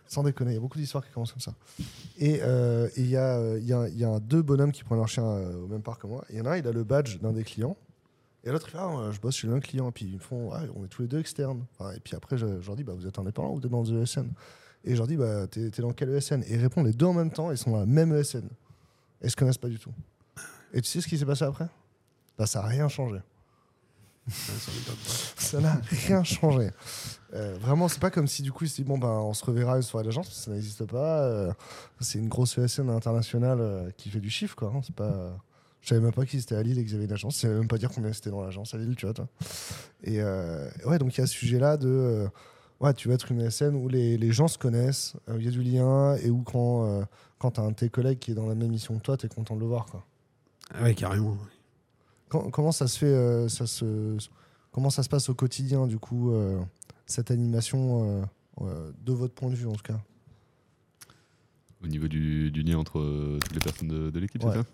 [0.08, 1.54] Sans déconner, il y a beaucoup d'histoires qui commencent comme ça.
[2.18, 5.08] Et euh, et il y, a, euh, il y, a, deux bonhommes qui prennent leur
[5.08, 6.24] chien euh, au même parc que moi.
[6.30, 7.76] Il y en a un, il a le badge d'un des clients.
[8.44, 9.90] Et l'autre, il Ah, je bosse chez le même client.
[9.90, 11.66] Et puis ils me font Ah, on est tous les deux externes.
[11.96, 14.02] Et puis après, je, leur dis bah, Vous êtes indépendant ou vous êtes dans le
[14.02, 14.30] ESN
[14.86, 17.06] Et je leur dis bah, T'es t'es dans quel ESN Et ils répondent les deux
[17.06, 17.52] en même temps.
[17.52, 18.46] Ils sont dans la même ESN.
[19.22, 19.92] Et ils se connaissent pas du tout.
[20.74, 21.68] Et tu sais ce qui s'est passé après?
[22.38, 23.20] Bah, Ça n'a rien changé.
[24.30, 26.70] Ça n'a rien changé.
[27.34, 29.44] Euh, vraiment, c'est pas comme si du coup ils se disent bon ben on se
[29.46, 31.22] reverra une soirée d'agence, parce que ça n'existe pas.
[31.24, 31.52] euh,
[32.00, 34.72] c'est une grosse ESN internationale euh, qui fait du chiffre quoi.
[34.76, 35.38] hein, c'est pas.
[35.82, 37.36] Je savais même pas qu'ils étaient à Lille et qu'ils avaient une agence.
[37.36, 39.14] Je savais même pas dire combien c'était dans l'agence à Lille, tu vois.
[39.14, 39.28] Toi.
[40.04, 41.88] Et euh, ouais, donc il y a ce sujet-là de.
[41.88, 42.28] euh,
[42.82, 45.46] ouais, tu vas être une ESN où les, les gens se connaissent, euh, où il
[45.46, 47.04] y a du lien et où quand, euh,
[47.40, 49.16] quand tu as un de tes collègues qui est dans la même mission que toi,
[49.16, 49.86] tu es content de le voir.
[49.86, 50.04] Quoi.
[50.74, 51.38] Ah ouais, carrément.
[52.30, 54.18] Quand- comment ça se fait euh, ça se,
[54.72, 56.60] Comment ça se passe au quotidien, du coup, euh,
[57.08, 58.28] cette animation,
[58.62, 60.00] euh, de votre point de vue en tout cas?
[61.84, 64.52] Au niveau du, du lien entre toutes les personnes de, de l'équipe, Ouais.
[64.54, 64.66] c'est ça?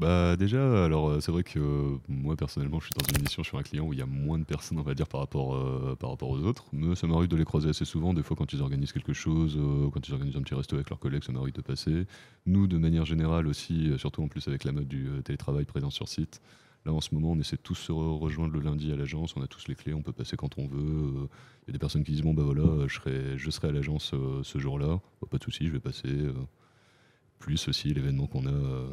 [0.00, 3.58] Bah déjà, alors c'est vrai que euh, moi personnellement, je suis dans une mission sur
[3.58, 5.94] un client où il y a moins de personnes, on va dire, par rapport, euh,
[6.00, 6.64] par rapport aux autres.
[6.72, 8.14] Mais ça m'arrive de les croiser assez souvent.
[8.14, 10.88] Des fois, quand ils organisent quelque chose, euh, quand ils organisent un petit resto avec
[10.88, 12.06] leurs collègues, ça m'arrive de passer.
[12.46, 16.08] Nous, de manière générale aussi, surtout en plus avec la mode du télétravail présent sur
[16.08, 16.40] site.
[16.86, 19.36] Là, en ce moment, on essaie de tous se re- rejoindre le lundi à l'agence.
[19.36, 21.28] On a tous les clés, on peut passer quand on veut.
[21.62, 23.72] Il y a des personnes qui disent Bon, bah voilà, je serai, je serai à
[23.72, 25.00] l'agence euh, ce jour-là.
[25.20, 26.08] Bah, pas de souci, je vais passer.
[26.08, 26.32] euh.
[27.38, 28.50] plus aussi l'événement qu'on a.
[28.50, 28.92] euh,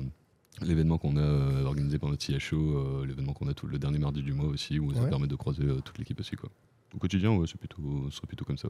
[0.62, 4.34] L'événement qu'on a organisé par notre CHO, l'événement qu'on a tout le dernier mardi du
[4.34, 6.36] mois aussi, où ça permet de croiser toute l'équipe aussi.
[6.36, 6.50] Quoi.
[6.95, 8.67] Au quotidien, ouais, c'est plutôt, ce serait plutôt comme ça.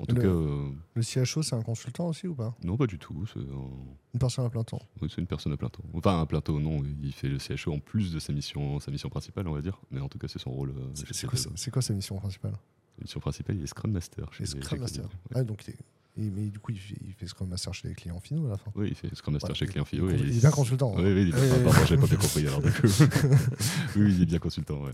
[0.00, 2.54] En tout Le- cas, euh, Le CHO, c'est un consultant aussi ou pas?
[2.64, 3.24] Non, pas du tout.
[3.32, 3.70] C'est un-
[4.14, 4.80] Une personne à plein temps.
[5.00, 5.84] oui, c'est une personne à plein temps.
[5.94, 6.82] Enfin, à plein temps, non.
[7.02, 9.80] Il fait le CHO en plus de sa mission, sa mission principale, on va dire.
[9.90, 10.70] Mais en tout cas, c'est son rôle.
[10.70, 12.52] euh, C'est quoi, sa mission principale?
[12.98, 14.32] La mission principale, il est Scrum Master.
[14.32, 14.80] chez- Scrum Cadel.
[14.80, 15.04] Master.
[15.04, 15.10] Ouais.
[15.36, 15.78] Ah, donc il est-
[16.26, 18.50] et- mais du coup, il fait, il fait Scrum Master chez les clients finaux à
[18.50, 18.70] la fin.
[18.76, 20.10] Oui, il fait Scrum Master Ouais, chez Client il, Philo.
[20.10, 20.92] il, est bien consultant.
[20.96, 21.04] Oui, hein.
[21.14, 22.82] oui, il est bien- pardon, j'avais pas bien compris alors du coup.
[23.96, 24.92] oui, il est bien consultant, ouais.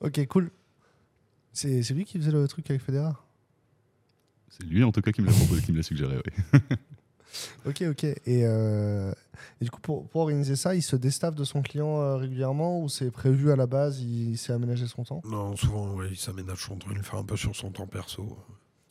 [0.00, 0.50] Ok, cool.
[1.52, 3.20] C'est c'est lui qui faisait le truc avec Federa?
[4.50, 6.60] C'est lui en tout cas qui me l'a proposé, qui me l'a suggéré, oui.
[7.64, 8.04] Ok, ok.
[8.04, 9.12] Et, euh,
[9.60, 12.82] et du coup, pour, pour organiser ça, il se déstaffe de son client euh, régulièrement
[12.82, 15.22] ou c'est prévu à la base, il, s'est aménagé son temps?
[15.24, 17.86] Non, souvent, ouais, il s'aménage son temps, il le fait un peu sur son temps
[17.86, 18.36] perso.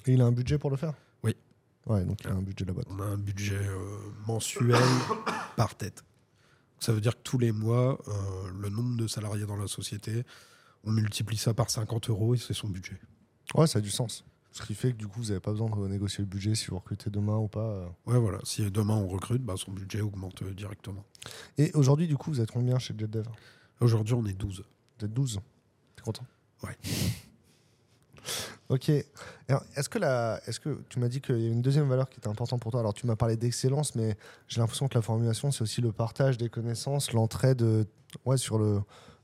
[0.05, 0.93] Et il a un budget pour le faire?
[1.23, 1.35] Oui.
[1.85, 2.87] Ouais, donc il a un budget de la boîte.
[2.89, 4.75] On a un budget euh, mensuel
[5.55, 6.03] par tête.
[6.79, 8.11] Ça veut dire que tous les mois, euh,
[8.57, 10.23] le nombre de salariés dans la société,
[10.85, 12.97] on multiplie ça par 50 euros et c'est son budget.
[13.53, 14.23] Ouais, ça a du sens.
[14.51, 16.67] Ce qui fait que du coup, vous n'avez pas besoin de renégocier le budget si
[16.67, 17.59] vous recrutez demain ou pas.
[17.59, 17.87] euh.
[18.07, 18.39] Ouais, voilà.
[18.43, 21.05] Si demain on recrute, bah, son budget augmente euh, directement.
[21.57, 23.27] Et aujourd'hui, du coup, vous êtes combien chez JetDev
[23.79, 24.63] Aujourd'hui, on est 12.
[24.99, 25.39] Vous êtes 12
[25.95, 26.25] T'es content?
[26.63, 26.77] Ouais.
[28.69, 28.89] ok.
[28.89, 30.41] Est-ce que, la...
[30.47, 32.71] Est que tu m'as dit qu'il y a une deuxième valeur qui était importante pour
[32.71, 32.79] toi?
[32.79, 36.37] Alors, tu m'as parlé d'excellence, mais j'ai l'impression que la formulation, c'est aussi le partage
[36.37, 37.83] des connaissances, l'entraide euh,
[38.25, 38.81] ouais, sur le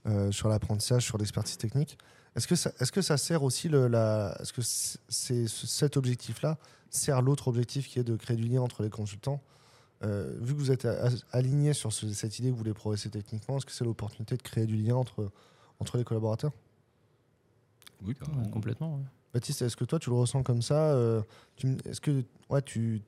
[0.08, 1.98] euh, sur l'apprentissage, sur l'expertise technique.
[2.36, 4.36] Est-ce que, ça, est-ce que ça sert aussi le, la...
[4.42, 6.58] Est-ce que c'est, cet objectif-là
[6.90, 9.42] sert l'autre objectif qui est de créer du lien entre les consultants
[10.04, 10.86] Euh, Vu que vous êtes
[11.32, 14.42] aligné sur ce- cette idée que vous voulez progresser techniquement, est-ce que c'est l'opportunité de
[14.44, 15.32] créer du lien entre,
[15.80, 16.52] entre les collaborateurs?
[18.04, 18.14] Oui,
[18.52, 18.96] complètement.
[18.96, 19.04] ouais.
[19.34, 20.92] Baptiste, est-ce que toi tu le ressens comme ça?
[20.94, 21.22] Euh,
[21.56, 23.02] tu Est-ce que ouais, tu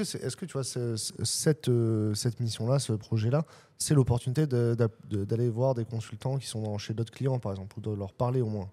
[0.00, 3.44] est-ce que, tu vois cette, euh, cette mission-là, ce projet-là,
[3.78, 7.80] c'est l'opportunité d'aller voir des consultants qui sont dans- chez d'autres clients, par exemple, ou
[7.82, 8.70] de leur parler au moins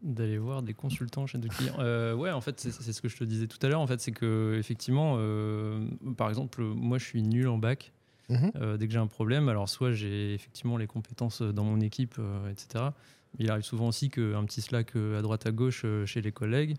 [0.00, 1.74] D'aller voir des consultants chez des clients.
[1.80, 3.80] Euh, ouais, en fait, c'est ce que je te disais tout à l'heure.
[3.80, 7.92] En fait, c'est que effectivement, euh, par exemple, moi, je suis nul en bac.
[8.28, 8.52] Mhm.
[8.56, 12.14] Euh, dès que j'ai un problème, alors soit j'ai effectivement les compétences dans mon équipe,
[12.48, 12.90] etc.
[13.36, 16.76] Mais il arrive souvent aussi qu'un petit Slack à droite à gauche chez les collègues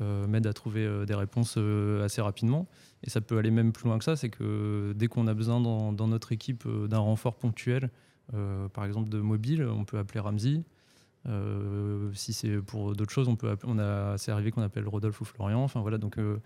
[0.00, 2.66] euh, m'aide à trouver euh, des réponses euh, assez rapidement.
[3.02, 5.60] Et ça peut aller même plus loin que ça, c'est que dès qu'on a besoin
[5.60, 7.90] dans, notre équipe euh, d'un renfort ponctuel,
[8.34, 10.62] euh, par exemple de mobile, on peut appeler Ramsey.
[11.28, 14.86] Euh, si c'est pour d'autres choses, on peut app- on a c'est arrivé qu'on appelle
[14.86, 15.62] Rodolphe ou Florian.
[15.62, 16.18] Enfin voilà donc.
[16.18, 16.38] euh,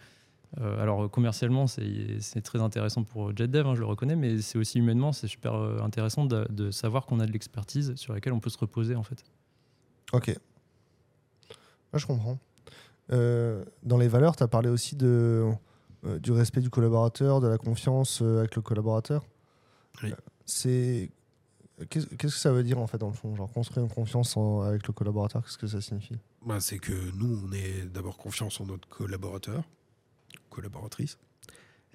[0.61, 4.79] euh, alors commercialement, c'est très intéressant pour JetDev, hein, je le reconnais, mais c'est aussi
[4.79, 8.51] humainement, c'est super euh, intéressant de, savoir qu'on a de l'expertise sur laquelle on peut
[8.51, 9.25] se reposer en fait.
[10.13, 10.35] Ok.
[11.95, 12.39] Je comprends.
[13.13, 15.51] Euh, dans les valeurs, tu as parlé aussi de,
[16.05, 19.25] euh, du respect du collaborateur, de la confiance euh, avec le collaborateur.
[20.03, 20.13] Oui.
[20.47, 21.11] C'est
[21.89, 23.35] qu'est-ce que ça veut dire en fait dans le fond?
[23.35, 26.17] Genre construire une confiance en- avec le collaborateur, qu'est-ce que ça signifie?
[26.47, 29.63] Bah, c'est que nous, on est d'abord confiance en notre collaborateur,
[30.51, 31.19] collaboratrice,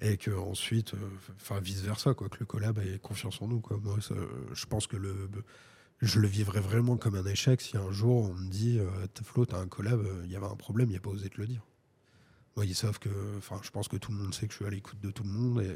[0.00, 0.98] et que ensuite, euh,
[1.36, 3.60] enfin vice versa, quoi, que le collab ait confiance en nous.
[3.60, 3.78] Quoi.
[3.82, 4.14] Moi, ça,
[4.52, 5.28] je pense que le,
[6.02, 8.88] je le vivrais vraiment comme un échec si un jour on me dit, euh,
[9.22, 11.28] Flo, t'as un collab, euh, il y avait un problème, il n'y a pas osé
[11.30, 11.62] te le dire.
[12.56, 14.64] Moi, ils savent que, enfin, je pense que tout le monde sait que je suis
[14.66, 15.74] à l'écoute de tout le monde et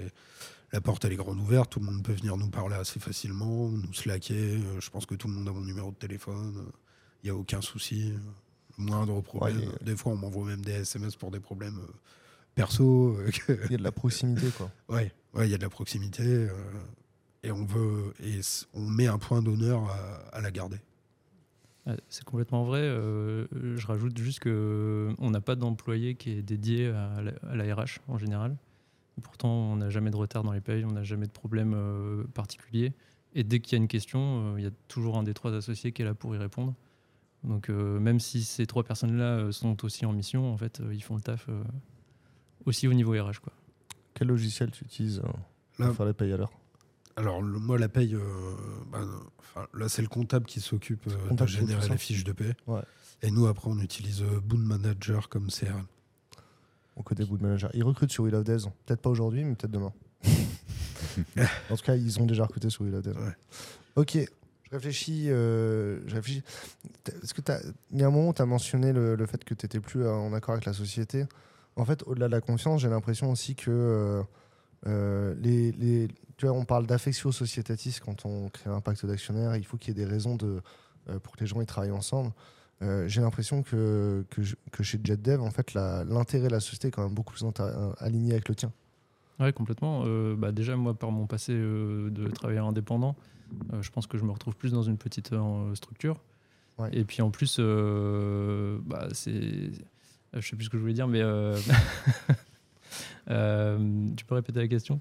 [0.73, 3.69] la porte elle est grande ouverte, tout le monde peut venir nous parler assez facilement,
[3.69, 4.35] nous slacker.
[4.57, 6.55] euh, Je pense que tout le monde a mon numéro de téléphone.
[6.59, 6.71] euh,
[7.23, 8.13] Il n'y a aucun souci.
[8.13, 8.19] euh,
[8.79, 9.59] Moindre problème.
[9.59, 11.81] Ouais, et- Des fois, on m'envoie même des SMS pour des problèmes
[12.55, 13.17] perso.
[13.19, 13.31] euh,
[13.67, 14.71] Il y a de la proximité, quoi.
[14.89, 16.49] Ouais, ouais, il y a de la proximité euh,
[17.43, 18.41] et on veut et
[18.75, 20.79] on met un point d'honneur à, à la garder.
[22.09, 22.83] C'est complètement vrai.
[22.83, 27.57] euh, je rajoute juste que on n'a pas d'employé qui est dédié à la, à
[27.57, 28.57] la RH en général.
[29.23, 32.25] Pourtant, on n'a jamais de retard dans les payes, on n'a jamais de problème euh,
[32.33, 32.93] particulier.
[33.35, 35.53] Et dès qu'il y a une question, euh, il y a toujours un des trois
[35.53, 36.75] associés qui est là pour y répondre.
[37.43, 40.95] Donc, euh, même si ces trois personnes-là euh, sont aussi en mission, en fait, euh,
[40.95, 41.63] ils font le taf euh,
[42.67, 43.41] aussi au niveau RH.
[43.43, 43.53] Quoi.
[44.15, 46.53] Quel logiciel tu utilises euh, pour faire les payes à l'heure
[47.17, 48.21] alors le- moi la paye, euh,
[48.91, 49.01] bah,
[49.39, 52.55] enfin, là c'est le comptable qui s'occupe euh, de générer les fiches de paie.
[52.67, 52.83] Ouais.
[53.23, 55.87] Et nous après on utilise euh, Boon Manager comme CRM.
[56.97, 58.65] au côté Boot Manager Ils recrutent sur Will of Days.
[58.87, 59.93] Peut-être pas aujourd'hui, mais peut-être demain.
[61.71, 63.13] en tout cas, ils ont déjà recruté sur Will of Days.
[63.15, 63.35] Ouais.
[63.97, 64.17] Ok.
[64.17, 65.27] Je réfléchis.
[65.31, 66.43] euh, je réfléchis.
[67.23, 67.43] Est-ce que
[67.91, 70.03] il y a un moment tu as mentionné le, le fait que tu n'étais plus
[70.05, 71.27] euh, en accord avec la société
[71.77, 74.23] En fait, au-delà de la confiance, j'ai l'impression aussi que euh,
[74.87, 76.09] euh, les, les-
[76.41, 79.57] tu vois, on parle d'affectio societatis quand on crée un pacte d'actionnaires.
[79.57, 80.63] Il faut qu'il y ait des raisons de,
[81.11, 82.33] euh, pour que les gens ils travaillent ensemble.
[82.81, 87.03] Euh, j'ai l'impression que, que, chez JetDev, en fait, l'intérêt de la société est quand
[87.05, 88.73] même beaucoup plus inter- aligné avec le tien.
[89.39, 90.05] Ouais, complètement.
[90.07, 93.17] Euh, bah, déjà, moi, par mon passé euh, de travailleur indépendant,
[93.75, 96.23] euh, je pense que je me retrouve plus dans une petite euh, structure.
[96.79, 96.89] Ouais.
[96.95, 99.31] Et puis en plus, euh, bah, c'est.
[99.31, 101.21] euh, Je sais plus ce que je voulais dire, mais.
[101.21, 101.55] euh,
[103.31, 105.01] euh, tu peux répéter la question?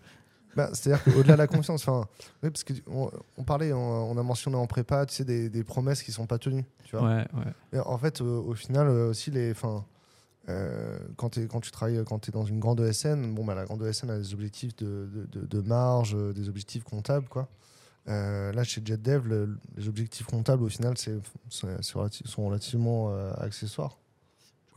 [0.56, 2.08] Bah, C'est-à-dire qu'au-delà de la confiance, enfin,
[2.44, 5.64] oui, parce qu'on on parlait, on, on a mentionné en prépa, tu sais, des, des
[5.64, 6.66] promesses qui sont pas tenues.
[6.86, 7.54] Tu vois Ouais, ouais.
[7.74, 9.86] Et en fait, euh, au final, euh, aussi, les, enfin,
[10.50, 13.54] euh, quand, t'es- quand tu travailles, quand tu es dans une grande ESN, bon, bah,
[13.56, 17.28] la grande ESN a des objectifs de, de, de- de marge, euh, des objectifs comptables.
[17.30, 17.48] Quoi.
[18.08, 23.98] Là, chez JetDev, le- les objectifs comptables, au final, c'est, sont relativement accessoires.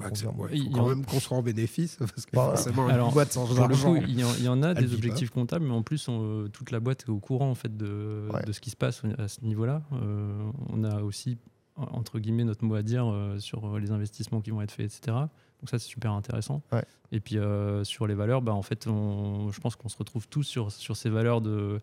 [0.05, 2.87] Ouais, Il faut y quand en- même qu'on soit en bénéfice parce que Bah, forcément
[2.89, 3.95] alors, une boîte sans Pour le argent.
[3.95, 6.23] coup, il y, en- il y en a des objectifs comptables, mais en plus, on-
[6.45, 8.43] euh, toute la boîte est au courant en fait de, Ouais.
[8.45, 9.83] de ce qui se passe à ce niveau-là.
[9.93, 11.39] Euh, on a aussi
[11.77, 14.87] en- entre guillemets notre mot à dire euh, sur les investissements qui vont être faits,
[14.87, 15.17] etc.
[15.17, 16.61] Donc ça, c'est super intéressant.
[16.73, 16.85] Ouais.
[17.13, 20.27] Et puis euh, sur les valeurs, bah, en fait, on- je pense qu'on se retrouve
[20.29, 21.81] tous sur, sur ces valeurs de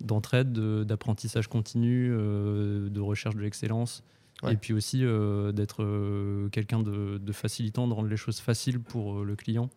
[0.00, 4.04] d'entraide, de- d'apprentissage continu, euh, de recherche de l'excellence,
[4.42, 4.52] Ouais.
[4.52, 8.78] et puis aussi euh, d'être euh, quelqu'un de, de facilitant, de rendre les choses faciles
[8.80, 9.68] pour euh, le client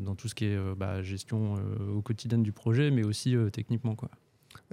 [0.00, 1.54] dans tout ce qui est bah, gestion
[1.96, 3.94] au quotidien du projet, mais aussi techniquement.
[3.94, 4.10] Quoi.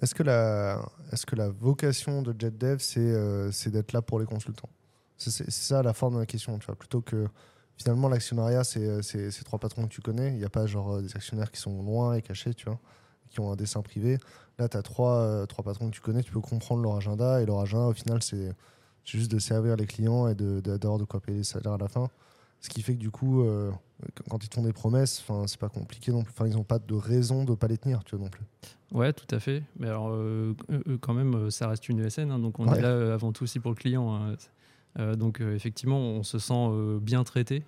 [0.01, 0.81] Est-ce que, la,
[1.13, 4.67] est-ce que la vocation de JetDev, c'est, c'est d'être là pour les consultants?
[5.15, 6.75] C'est, c'est- c'est ça la forme de la question, tu vois.
[6.75, 7.25] Plutôt que
[7.77, 10.27] finalement, l'actionnariat, c'est, c'est trois patrons que tu connais.
[10.33, 12.79] Il n'y a pas genre des actionnaires qui sont loin et cachés, tu vois,
[13.29, 14.17] qui ont un dessin privé.
[14.59, 17.41] Là, tu as trois, euh, trois patrons que tu connais, tu peux comprendre leur agenda.
[17.41, 18.51] Et leur agenda, au final, c'est,
[19.05, 21.73] c'est juste de servir les clients et de, de- d'avoir de quoi payer les salaires
[21.73, 22.09] à la fin.
[22.61, 23.71] Ce qui fait que du coup, euh,
[24.29, 26.31] quand ils te font des promesses, c'est pas compliqué non plus.
[26.35, 28.43] Enfin, ils n'ont pas de raison de pas les tenir, tu vois, non plus.
[28.91, 29.61] Ouais, tout à fait.
[29.77, 32.79] Mais alors, euh, euh, quand même, ça reste une ESN, hein, donc on Ouais.
[32.79, 34.13] est là avant tout aussi pour le client.
[34.15, 34.35] hein.
[34.97, 36.69] Euh, donc, effectivement, on se sent
[37.01, 37.63] bien traité,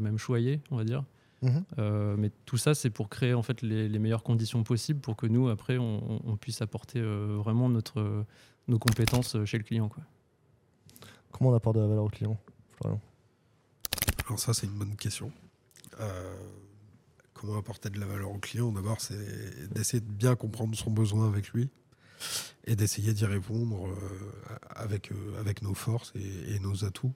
[0.00, 1.04] même choyé, on va dire.
[1.42, 1.64] Mhm.
[1.78, 5.14] Euh, mais tout ça, c'est pour créer en fait les, les meilleures conditions possibles pour
[5.16, 8.24] que nous, après, on, puisse apporter euh, vraiment notre,
[8.68, 9.88] nos compétences chez le client.
[9.88, 10.02] Quoi.
[11.32, 12.36] Comment on apporte de la valeur au client
[12.76, 13.00] Florian?
[14.26, 15.32] Alors ça, c'est une bonne question.
[16.00, 16.36] Euh,
[17.34, 18.72] comment apporter de la valeur au client?
[18.72, 21.68] D'abord, c'est d'essayer de bien comprendre son besoin avec lui
[22.64, 27.12] et d'essayer d'y répondre euh, avec, euh, avec nos forces et, nos atouts.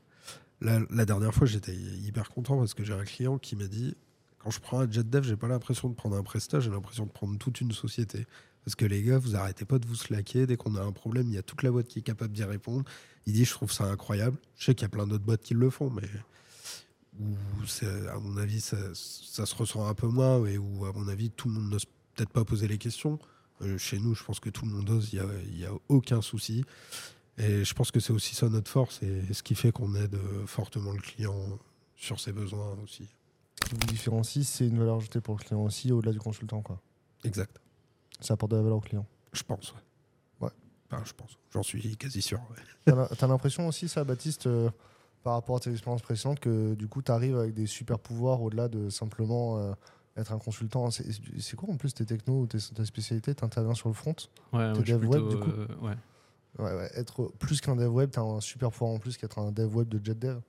[0.61, 3.96] La, la dernière fois, j'étais hyper content parce que j'ai un client qui m'a dit
[4.38, 7.07] quand je prends un jet dev, j'ai pas l'impression de prendre un prestat, j'ai l'impression
[7.07, 8.27] de prendre toute une société.
[8.64, 10.46] Parce que les gars, vous arrêtez pas de vous slacker.
[10.46, 12.44] Dès qu'on a un problème, il y a toute la boîte qui est capable d'y
[12.44, 12.85] répondre.
[13.27, 14.38] Il dit, je trouve ça incroyable.
[14.57, 16.09] Je sais qu'il y a plein d'autres boîtes qui le font, mais
[17.20, 17.35] où
[18.11, 21.31] à mon avis, ça, ça se ressent un peu moins et où, à mon avis,
[21.31, 23.18] tout le monde n'ose peut-être pas poser les questions.
[23.62, 25.66] Euh, chez nous, je pense que tout le monde ose, il n'y a, il y
[25.66, 26.64] a aucun souci.
[27.38, 30.14] Et je pense que c'est aussi ça notre force et ce qui fait qu'on aide
[30.14, 31.59] euh, fortement le client
[31.96, 33.09] sur ses besoins aussi.
[33.62, 36.62] Ce qui vous différencie, c'est une valeur ajoutée pour le client aussi, au-delà du consultant.
[36.62, 36.81] Quoi.
[37.24, 37.61] Exact.
[38.20, 39.07] Ça apporte de la valeur au client.
[39.33, 40.46] Je pense, ouais.
[40.46, 40.50] Ouais.
[40.90, 41.37] Enfin, je pense.
[41.53, 42.38] J'en suis quasi sûr.
[42.50, 42.57] ouais.
[42.85, 44.70] T'as l'im- T'as l'impression aussi, ça, Baptiste, euh,
[45.22, 48.42] par rapport à tes expériences précédentes, que du coup, tu arrives avec des super pouvoirs
[48.42, 49.72] au-delà de simplement euh,
[50.16, 50.90] être un consultant.
[50.90, 53.35] C'est quoi en plus tes technos ou tes, ta spécialité?
[53.35, 54.14] Tu interviens sur le front?
[54.53, 55.50] Ouais, suis dev web, du coup?
[55.50, 55.94] euh, ouais.
[56.59, 59.38] ouais, ouais, Être plus qu'un dev web, tu as un super pouvoir en plus qu'être
[59.38, 60.40] un dev web de JetDev.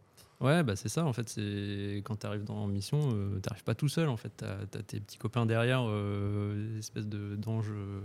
[0.41, 1.29] Ouais, bah c'est ça en fait.
[1.29, 4.31] C'est quand tu arrives dans mission, euh, t'arrives pas tout seul en fait.
[4.35, 8.01] T'as as tes petits copains derrière, euh, des espèces de d'anges, euh,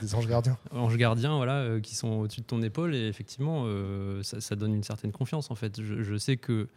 [0.00, 0.56] Des anges gardiens.
[0.70, 4.56] anges gardiens, voilà, euh, qui sont au-dessus de ton épaule et effectivement, euh, ça, ça
[4.56, 5.82] donne une certaine confiance en fait.
[5.82, 6.68] Je, je sais que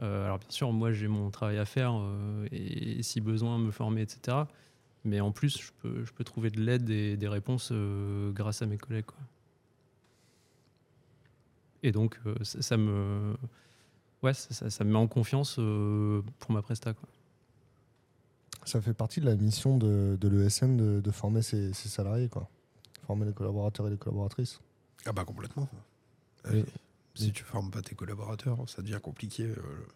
[0.00, 1.92] alors bien sûr, moi j'ai mon travail à faire
[2.52, 4.36] et, si besoin me former, etc.
[5.04, 7.72] Mais en plus, je peux, je peux trouver de l'aide et des réponses
[8.32, 9.06] grâce à mes collègues.
[9.06, 9.18] quoi.
[11.82, 13.34] Et donc, ça, ça me,
[14.22, 16.92] ouais, ça, ça- ça me met en confiance euh, pour ma presta.
[16.94, 17.08] Quoi.
[18.64, 22.28] Ça fait partie de la mission de, de l'ESN de, de former ses, ses salariés,
[22.28, 22.48] quoi.
[23.06, 24.60] Former les collaborateurs et les collaboratrices.
[25.06, 25.68] Ah bah complètement.
[26.50, 26.60] Oui.
[26.60, 26.64] Euh,
[27.14, 29.54] Si tu formes pas tes collaborateurs, ça devient compliqué euh,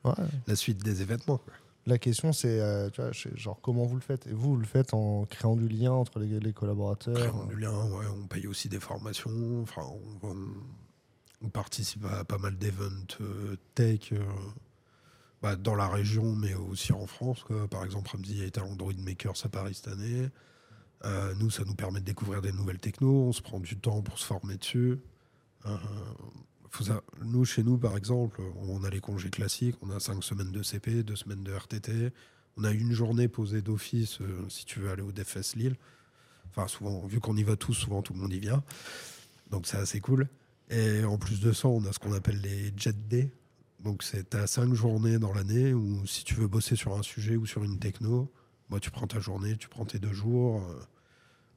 [0.09, 0.15] Ouais.
[0.47, 1.39] la suite des événements.
[1.39, 1.53] quoi.
[1.85, 4.27] La question, c'est euh, tu vois, je- genre comment vous le faites?
[4.29, 7.57] Et vous, vous le faites en créant du lien entre les, les collaborateurs Créons du
[7.57, 9.83] lien, ouais, on paye aussi des formations, enfin,
[10.23, 10.55] on, on-
[11.43, 14.23] on participe à pas mal d'events euh, tech euh,
[15.43, 17.43] bah, dans la région, mais aussi en France.
[17.45, 17.67] quoi.
[17.69, 20.29] Par exemple, Ramsey a été à l'Android Makers à Paris cette année.
[21.05, 24.03] Euh, nous, ça nous permet de découvrir des nouvelles technos, on se prend du temps
[24.03, 25.01] pour se former dessus.
[27.25, 30.63] Nous, chez nous, par exemple, on a les congés classiques, on a cinq semaines de
[30.63, 32.13] CP, deux semaines de RTT,
[32.57, 35.77] on a une journée posée d'office si tu veux aller au DFS Lille.
[36.51, 38.63] Enfin, souvent, vu qu'on y va tous, souvent tout le monde y vient.
[39.51, 40.29] Donc c'est assez cool.
[40.73, 43.31] Et en plus de ça, on a ce qu'on appelle les Jet Day.
[43.81, 47.37] Donc c'est à cinq journées dans l'année où si tu veux bosser sur un sujet
[47.37, 48.33] ou sur une techno,
[48.71, 50.63] moi tu prends ta journée, tu prends tes deux jours.
[50.71, 50.81] euh,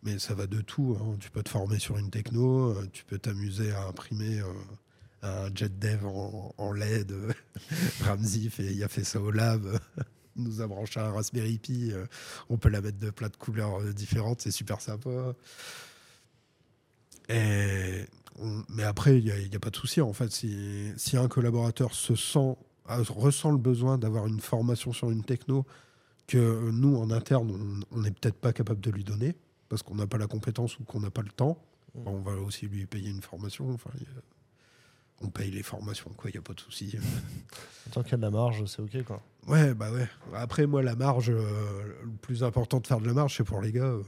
[0.04, 0.98] Mais ça va de tout.
[1.00, 1.16] hein.
[1.20, 4.52] Tu peux te former sur une techno, euh, tu peux t'amuser à imprimer euh,
[5.22, 7.14] un jet dev en, LED.
[8.02, 8.50] Ramsey
[8.84, 9.80] a fait ça au lab.
[10.36, 11.94] Il nous a branché un Raspberry Pi.
[12.50, 14.42] on peut la mettre de plein de couleurs différentes.
[14.42, 15.34] C'est super sympa.
[17.30, 18.06] Et
[18.70, 20.02] mais après, il n'y a, pas de souci.
[20.02, 25.12] En fait, si, si un collaborateur se sent, ressent le besoin d'avoir une formation sur
[25.12, 25.66] une techno
[26.28, 29.36] que nous, en interne, on n'est peut-être pas capable de lui donner
[29.70, 31.58] parce qu'on n'a pas la compétence ou qu'on n'a pas le temps,
[31.96, 32.08] Mm.
[32.08, 33.72] on va aussi lui payer une formation.
[33.72, 33.90] Enfin,
[35.22, 36.30] on paye les formations, quoi.
[36.30, 36.96] Il n'y a pas de souci.
[37.92, 39.22] Tant qu'il y a de la marge, c'est ok, quoi.
[39.48, 40.08] Ouais, bah ouais.
[40.34, 43.62] Après, moi, la marge, euh, le plus important de faire de la marge, c'est pour
[43.62, 43.84] les gars.
[43.84, 44.04] euh,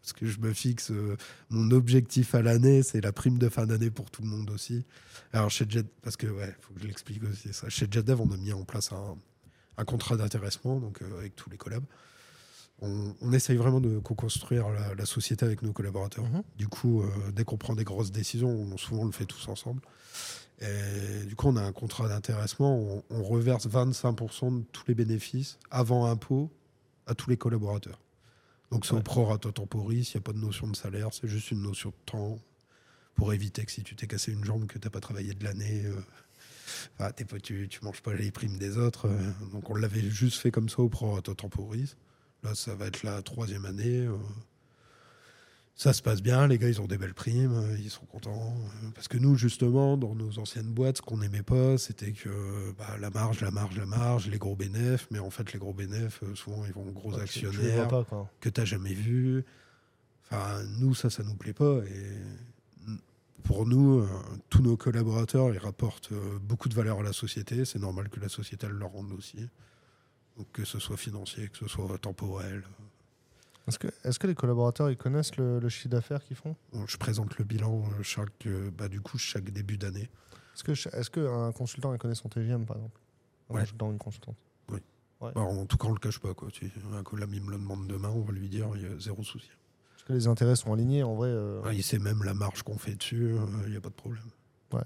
[0.00, 1.16] parce que je me fixe, euh,
[1.50, 4.84] mon objectif à l'année, c'est la prime de fin d'année pour tout le monde aussi.
[5.32, 7.52] Alors, chez Jet, parce que, ouais, faut que je l'explique aussi.
[7.52, 7.68] Ça.
[7.68, 9.16] Chez JetDev, on a mis en place un,
[9.76, 11.84] un contrat d'intéressement, donc euh, avec tous les collabs.
[12.82, 16.24] On, on essaye vraiment de co-construire la, la société avec nos collaborateurs.
[16.24, 16.42] Mhm.
[16.56, 19.48] Du coup, euh, dès qu'on prend des grosses décisions, on, souvent on le fait tous
[19.48, 19.82] ensemble.
[20.62, 24.94] Et du coup, on a un contrat d'intéressement, on, on reverse 25% de tous les
[24.94, 26.50] bénéfices avant impôt
[27.06, 27.98] à tous les collaborateurs.
[28.70, 31.50] Donc c'est au prorata temporis, il n'y a pas de notion de salaire, c'est juste
[31.50, 32.38] une notion de temps
[33.16, 35.44] pour éviter que si tu t'es cassé une jambe, que tu n'as pas travaillé de
[35.44, 36.00] l'année, euh,
[36.98, 37.10] enfin,
[37.42, 39.06] tu ne manges pas les primes des autres.
[39.08, 41.96] euh, donc on l'avait juste fait comme ça au prorata temporis.
[42.42, 44.08] Là, ça va être la troisième année.
[45.70, 48.04] Euh, ça se passe bien, les gars, ils ont des belles primes, euh, ils sont
[48.06, 48.54] contents.
[48.84, 52.72] euh, Parce que nous, justement, dans nos anciennes boîtes, ce qu'on n'aimait pas, c'était que
[52.78, 55.06] bah, la marge, la marge, la marge, les gros bénéfices.
[55.10, 57.40] Mais en fait, les gros bénéfices, euh, souvent, ils vont aux gros Ouais, tu- tu
[57.40, 58.04] les actionnaires pas,
[58.40, 59.44] que tu n'as jamais vu.
[60.30, 61.78] Enfin, nous, ça, ça nous plaît pas.
[61.86, 62.92] Et
[63.42, 64.06] pour nous, euh,
[64.50, 67.64] tous nos collaborateurs, ils rapportent euh, beaucoup de valeur à la société.
[67.64, 69.48] C'est normal que la société elle leur rende aussi.
[70.36, 72.62] Donc, que ce soit financier, que ce soit temporel.
[73.68, 76.56] Est-ce que, est que les collaborateurs ils connaissent le, le chiffre d'affaires qu'ils font?
[76.86, 80.10] Je présente le bilan euh, chaque, euh, bah, du coup, chaque début d'année.
[80.66, 83.00] Est-ce qu'un consultant il connaît son TGM par exemple?
[83.48, 83.62] Ouais.
[83.80, 84.36] ou une consultante?
[85.20, 86.32] Bah, en tout cas, on le cache pas.
[86.32, 86.48] Quoi.
[86.94, 89.22] Un collab, il me le demande demain, on va lui dire, il y a zéro
[89.22, 89.50] souci.
[89.96, 92.78] Est-ce que les intérêts sont alignés en vrai euh, il sait même la marge qu'on
[92.78, 94.24] fait dessus, euh, il n'y a pas de problème.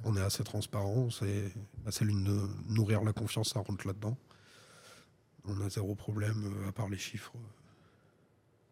[0.04, 1.52] On est assez transparent, c'est
[1.84, 4.16] bah, c'est l'une de nourrir la confiance, ça rentre là-dedans.
[5.46, 7.40] On a zéro problème, euh, à part les chiffres, euh,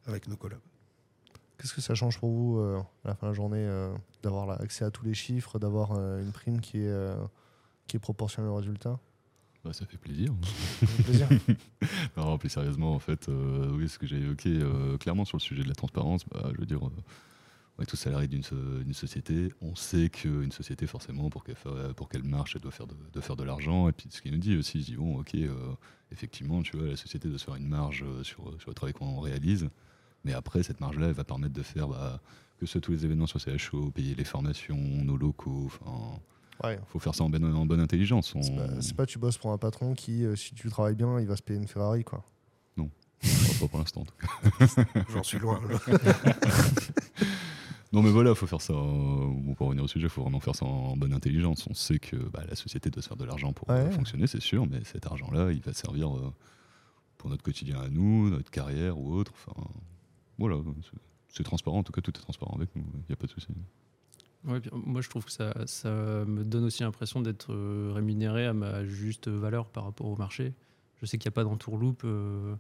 [0.07, 0.61] avec nos collabs.
[1.59, 4.51] Qu'est-ce que ça change pour vous euh, à la fin de la journée euh, d'avoir
[4.61, 7.15] accès à tous les chiffres, d'avoir euh, une prime qui est, euh,
[7.87, 8.99] qui est proportionnelle au résultat?
[9.65, 10.33] Bah, ça fait plaisir.
[10.81, 11.29] Ça fait plaisir.
[12.17, 15.41] Non, plus sérieusement, en fait, euh, oui, ce que j'ai évoqué euh, clairement sur le
[15.43, 16.91] sujet de la transparence, bah, je veux dire, euh,
[17.79, 21.55] on est tous salariés d'une so- d'une société, on sait qu'une société, forcément, pour qu'elle
[22.11, 23.89] qu'elle marche, elle doit faire de, de faire de l'argent.
[23.89, 25.55] Et puis, ce qu'il nous dit aussi, il dit, bon, ok, euh,
[26.11, 29.21] effectivement, tu vois, la société doit se faire une marge sur, sur le travail qu'on
[29.21, 29.69] réalise,
[30.25, 32.21] mais après, cette marge-là, elle va permettre de faire bah,
[32.59, 36.21] que ce soit tous les événements sur CHO, payer les formations, nos locaux, enfin,
[36.65, 36.79] Ouais.
[36.87, 38.35] faut faire ça en bonne, en bonne intelligence.
[38.37, 41.19] On- C'est pas, pas tu bosses pour un patron qui, euh, si tu travailles bien,
[41.19, 42.25] il va se payer une Ferrari quoi.
[42.79, 42.89] Enfin,
[43.61, 44.85] pas pour l'instant, en tout cas.
[45.13, 45.61] J'en suis loin.
[45.69, 45.79] là.
[47.93, 48.73] Non mais voilà, faut faire ça.
[48.73, 51.67] euh, bon, pour revenir au sujet, faut vraiment faire ça en bonne intelligence.
[51.69, 53.93] On sait que bah, la société doit se faire de l'argent pour euh, Ouais.
[53.93, 56.33] fonctionner, c'est sûr, mais cet argent-là, il va servir euh,
[57.19, 59.33] pour notre quotidien à nous, notre carrière ou autre.
[59.47, 59.69] Enfin,
[60.39, 60.57] voilà,
[61.29, 61.79] c'est- transparent.
[61.79, 62.85] En tout cas, tout est transparent avec nous.
[62.95, 63.49] Il n'y a pas de souci.
[64.45, 68.85] Moi, je trouve que ça, ça me donne aussi l'impression d'être euh, rémunéré à ma
[68.85, 70.53] juste valeur par rapport au marché.
[71.01, 72.55] Je sais qu'il n'y a pas d'entourloupe euh,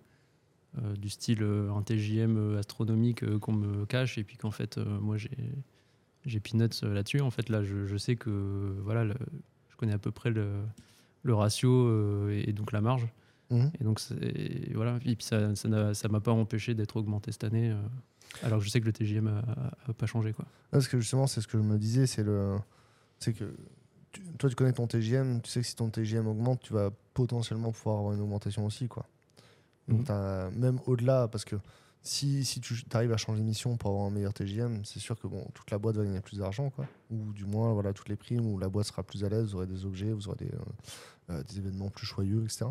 [0.79, 5.17] euh, du style euh, un TJM astronomique qu'on me cache et puis qu'en fait, moi,
[6.25, 7.21] j'ai peanuts là-dessus.
[7.21, 10.63] En fait, là, je, sais que voilà, je connais à peu près le,
[11.25, 13.07] le ratio et donc la marge.
[13.53, 13.71] Mhm.
[13.81, 14.97] Et donc, c'est- voilà.
[15.05, 17.77] Et puis, ça ça n'a ça m'a pas empêché d'être augmenté cette année, euh,
[18.43, 20.33] alors que je sais que le TJM a, a- a pas changé.
[20.33, 20.47] Quoi.
[20.71, 22.57] Parce que justement, c'est ce que je me disais, c'est le,
[23.19, 23.45] c'est que
[24.11, 26.91] tu- toi, tu connais ton TGM, tu sais que si ton TGM augmente, tu vas
[27.15, 29.07] potentiellement pouvoir avoir une augmentation aussi, quoi.
[29.89, 30.59] Donc, Mhm.
[30.59, 31.57] même au-delà, parce que
[32.05, 35.19] si, si tu arrives à changer de mission pour avoir un meilleur TGM, c'est sûr
[35.19, 36.87] que bon, toute la boîte va gagner plus d'argent, quoi.
[37.11, 39.57] Ou du moins, voilà, toutes les primes, où la boîte sera plus à l'aise, vous
[39.57, 40.59] aurez des objets, vous aurez des, euh,
[41.29, 42.67] des événements plus joyeux, etc.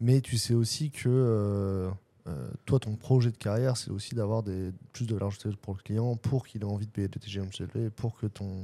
[0.00, 1.90] Mais tu sais aussi que euh,
[2.28, 4.44] euh, toi, ton projet de carrière, c'est aussi d'avoir
[4.92, 7.46] plus de valeur ajoutée pour le client, pour qu'il ait envie de payer des TGM
[7.48, 8.62] plus élevés, pour que ton,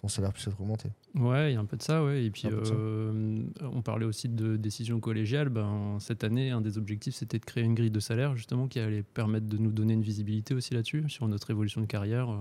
[0.00, 0.88] ton salaire puisse être augmenté.
[1.16, 2.24] Ouais, il y a un peu de ça, ouais.
[2.24, 5.48] Et puis, euh, on parlait aussi de décision collégiale.
[5.48, 8.78] Ben, cette année, un des objectifs, c'était de créer une grille de salaire, justement, qui
[8.78, 12.30] allait permettre de nous donner une visibilité aussi là-dessus, sur notre évolution de carrière.
[12.30, 12.36] Euh,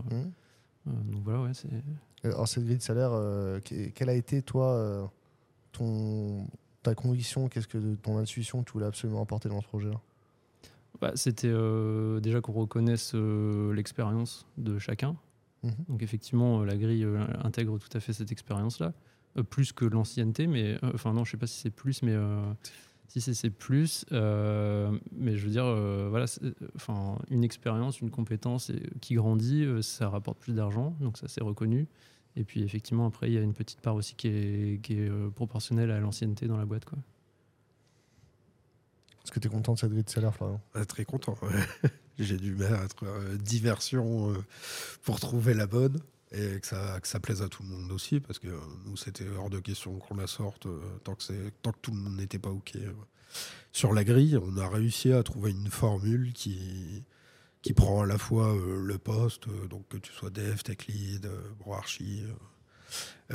[0.88, 1.52] euh, donc voilà, ouais.
[2.24, 5.04] Alors, cette grille de salaire, euh, que- quelle a été, toi, euh,
[5.72, 6.48] ton,
[6.84, 10.00] ta conviction Qu'est-ce que ton intuition que tu voulais absolument apporter dans ce projet-là?
[11.02, 15.16] Bah, c'était euh, déjà qu'on reconnaisse euh, l'expérience de chacun.
[15.64, 15.72] Mhm.
[15.88, 18.94] Donc effectivement, euh, la grille euh, intègre tout à fait cette expérience-là,
[19.50, 22.16] plus que l'ancienneté, mais enfin non, je sais pas si c'est plus, mais
[23.08, 25.66] si c'est c'est plus, mais je veux dire,
[26.10, 26.26] voilà,
[26.76, 31.44] enfin une expérience, une compétence et- qui grandit, ça rapporte plus d'argent, donc ça c'est
[31.44, 31.88] reconnu.
[32.40, 35.10] Et puis effectivement, après, il y a une petite part aussi qui est, qui est
[35.10, 36.98] euh, proportionnelle à l'ancienneté dans la boîte, quoi.
[39.24, 40.60] Est-ce que tu es content de cette grille de salaire, Florian?
[40.74, 41.38] Ah, très content.
[41.44, 41.90] ouais.
[42.18, 44.38] J'ai du mal à être euh, diversion euh,
[45.04, 46.00] pour trouver la bonne
[46.32, 48.96] et que ça, que ça plaise à tout le monde aussi parce que euh, nous
[48.98, 51.98] c'était hors de question qu'on la sorte euh, tant que c'est tant que tout le
[51.98, 52.94] monde n'était pas ok euh.
[53.72, 54.38] sur la grille.
[54.38, 57.04] On a réussi à trouver une formule qui
[57.62, 60.88] qui prend à la fois euh, le poste, euh, donc que tu sois dev, tech
[60.88, 61.30] lead,
[61.66, 62.34] bon, archi, euh,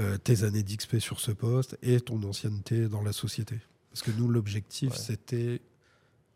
[0.01, 3.61] euh, tes années d'XP sur ce poste et ton ancienneté dans la société.
[3.91, 4.97] Parce que nous, l'objectif, Ouais.
[4.99, 5.61] c'était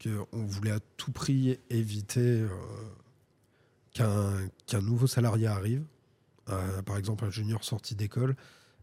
[0.03, 2.45] qu'on voulait à tout prix éviter
[3.95, 5.85] qu'un nouveau salarié arrive,
[6.51, 8.37] euh, par exemple un junior sorti d'école,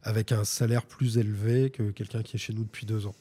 [0.03, 3.15] avec un salaire plus élevé que quelqu'un qui est chez nous depuis deux ans.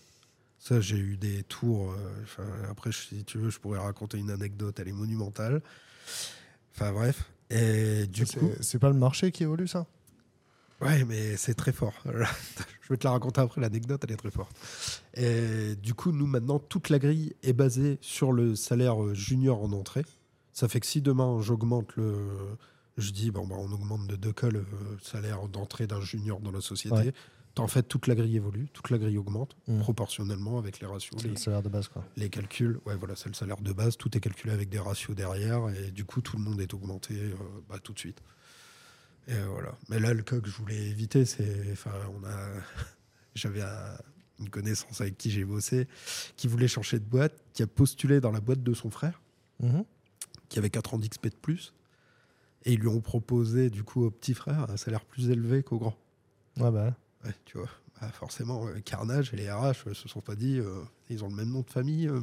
[0.66, 1.92] Ça, j'ai eu des tours.
[1.92, 5.60] euh, après, si tu veux, je pourrais raconter une anecdote, elle est monumentale.
[6.74, 7.30] Enfin, bref.
[7.50, 8.50] Et du C'est- coup.
[8.62, 9.86] C'est pas le marché qui évolue, ça?
[10.80, 11.92] Ouais, mais c'est très fort.
[12.06, 14.56] Je vais te la raconter après, l'anecdote, elle est très forte.
[15.12, 19.62] Et du coup, nous, maintenant, toute la grille est basée sur le salaire euh, junior
[19.62, 20.06] en entrée.
[20.54, 22.16] Ça fait que si demain, j'augmente le...
[22.96, 24.64] Je dis, bon, bah, on augmente de deux cas le
[25.02, 26.96] salaire d'entrée d'un junior dans la société.
[26.96, 27.12] Ouais.
[27.56, 29.78] En fait, toute la grille évolue, toute la grille augmente, Mhm.
[29.80, 32.04] proportionnellement avec les ratios, C'est les, le salaire de base, quoi.
[32.16, 32.80] les calculs.
[32.84, 33.96] Ouais, voilà, c'est le salaire de base.
[33.96, 35.68] Tout est calculé avec des ratios derrière.
[35.70, 37.34] Et du coup, tout le monde est augmenté euh,
[37.68, 38.20] bah, tout de suite.
[39.28, 39.78] Et euh, voilà.
[39.88, 41.70] Mais là, le cas que je voulais éviter, c'est.
[41.72, 42.48] Enfin, on a.
[43.36, 43.98] J'avais un-
[44.40, 45.86] une connaissance avec qui j'ai bossé,
[46.36, 49.22] qui voulait changer de boîte, qui a postulé dans la boîte de son frère,
[49.60, 49.84] Mhm.
[50.48, 51.72] qui avait 4 ans d'XP de plus.
[52.64, 55.78] Et ils lui ont proposé, du coup, au petit frère, un salaire plus élevé qu'au
[55.78, 55.96] grand.
[56.58, 56.96] Ouais, bah.
[57.24, 57.68] Ouais, tu vois.
[58.00, 61.28] Bah, forcément, euh, Carnage et les RH euh, se sont pas dit, euh, ils ont
[61.28, 62.20] le même nom de famille, euh,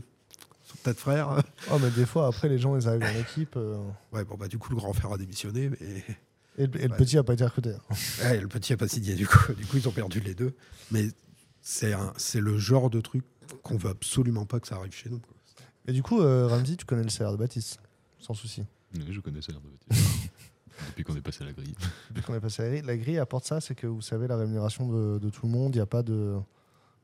[0.66, 1.42] ils sont peut-être frères.
[1.72, 3.56] Oh, mais des fois, après, les gens, ils arrivent dans l'équipe.
[3.56, 3.78] euh,
[4.12, 5.78] Ouais, bon, bah, du coup, le grand frère a démissionné, mais
[6.58, 7.74] et le, et le petit a pas été recruté.
[8.24, 9.54] Ouais, le petit a pas signé, du coup.
[9.54, 10.54] Du coup, ils ont perdu les deux.
[10.92, 11.08] Mais
[11.62, 13.24] c'est un- c'est le genre de truc
[13.64, 15.20] qu'on veut absolument pas que ça arrive chez nous.
[15.20, 15.34] quoi.
[15.88, 17.80] Et du coup, euh, Ramsey, tu connais le salaire de Baptiste,
[18.20, 18.64] sans souci.
[18.94, 20.32] Oui, je connais ça, l'air de Baptiste.
[20.90, 21.76] Depuis qu'on est passé à la grille.
[22.10, 24.28] Depuis qu'on est passé à la grille, la grille apporte ça, c'est que vous savez
[24.28, 26.38] la rémunération de, de tout le monde, il n'y a pas de.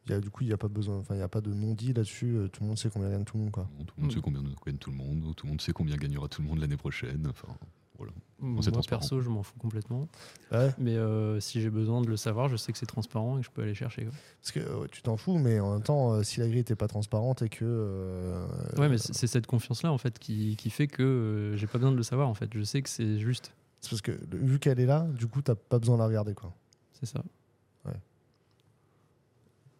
[0.05, 1.41] il Y a, du coup, il n'y a pas besoin, enfin, il y a pas
[1.41, 2.35] de non-dit là-dessus.
[2.37, 3.67] euh, Tout le monde sait combien gagne tout le monde, quoi.
[3.85, 6.27] Tout le monde sait combien gagne tout le monde, tout le monde sait combien gagnera
[6.27, 7.27] tout le monde l'année prochaine.
[7.29, 7.53] Enfin,
[7.97, 8.13] voilà.
[8.39, 8.99] Moi, c'est transparent.
[8.99, 10.07] perso, je m'en fous complètement.
[10.51, 10.71] Ouais.
[10.77, 13.47] Mais euh, si j'ai besoin de le savoir, je sais que c'est transparent et que
[13.47, 14.03] je peux aller chercher.
[14.03, 14.13] quoi.
[14.39, 16.75] Parce que euh, tu t'en fous, mais en même temps, euh, si la grille n'était
[16.75, 17.65] pas transparente et que.
[17.65, 18.45] euh,
[18.77, 21.79] Ouais, mais c'est c'est cette confiance-là en fait qui, qui fait que euh, j'ai pas
[21.79, 22.51] besoin de le savoir en fait.
[22.53, 23.51] Je sais que c'est juste.
[23.81, 26.33] C'est parce que vu qu'elle est là, du coup, t'as pas besoin de la regarder,
[26.33, 26.53] quoi.
[26.93, 27.23] C'est ça.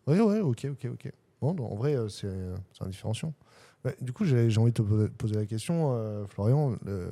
[0.08, 1.12] Ouais, ouais, ok, ok, ok.
[1.42, 2.32] Bon, donc, en vrai, euh, c'est
[2.74, 3.34] c'est un différenciant.
[3.84, 6.76] Ouais, du coup, j'ai j'ai envie de te poser- la question, euh, Florian.
[6.86, 7.12] le-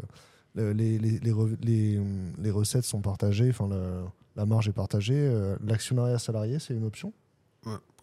[0.56, 2.00] le- les, les, les, re- les,
[2.42, 3.68] les recettes sont partagées, enfin,
[4.38, 5.14] la marge est partagée.
[5.18, 7.12] euh, L'actionnariat salarié, c'est une option?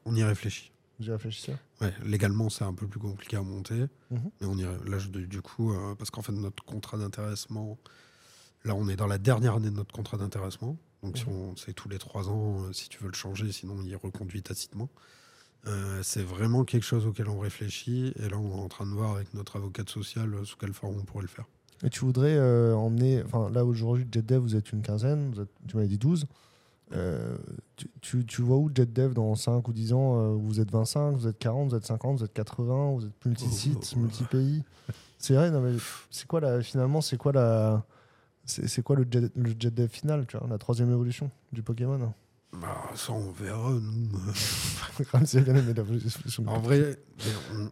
[0.05, 0.71] On y réfléchit.
[1.01, 1.55] Vous y réfléchissez?
[1.81, 3.87] Ouais, légalement, c'est un peu plus compliqué à monter.
[4.11, 4.31] Mhm.
[4.41, 7.79] Mais on y là, je- du coup, euh, parce qu'en fait, notre contrat d'intéressement,
[8.65, 10.77] là, on est dans la dernière année de notre contrat d'intéressement.
[11.03, 13.77] Donc si on- c'est tous les trois ans, euh, si tu veux le changer, sinon
[13.85, 14.89] il reconduit tacitement.
[15.67, 18.13] Euh, c'est vraiment quelque chose auquel on réfléchit.
[18.17, 20.73] Et là, on est en train de voir avec notre avocate sociale euh, sous quelle
[20.73, 21.47] forme on pourrait le faire.
[21.85, 25.51] Et tu voudrais euh, emmener, enfin là aujourd'hui, JetDev, vous êtes une quinzaine, vous êtes-
[25.67, 26.27] tu m'avais dit 12.
[26.95, 27.37] Euh,
[27.77, 31.13] tu, tu, tu vois où JetDev dans 5 ou 10 ans euh, Vous êtes 25,
[31.17, 34.01] vous êtes 40, vous êtes 50, vous êtes 80, vous êtes multi-sites, Oh.
[34.01, 34.63] multi-pays
[35.19, 35.73] C'est vrai, non, mais
[36.11, 37.85] c'est quoi la, finalement, c'est quoi la.
[38.45, 42.13] C'est quoi le, jet, le JetDev final, tu vois, la troisième évolution du Pokémon?
[42.61, 43.71] Bah, ça, on verra.
[43.71, 44.09] Nous.
[46.47, 46.97] En vrai,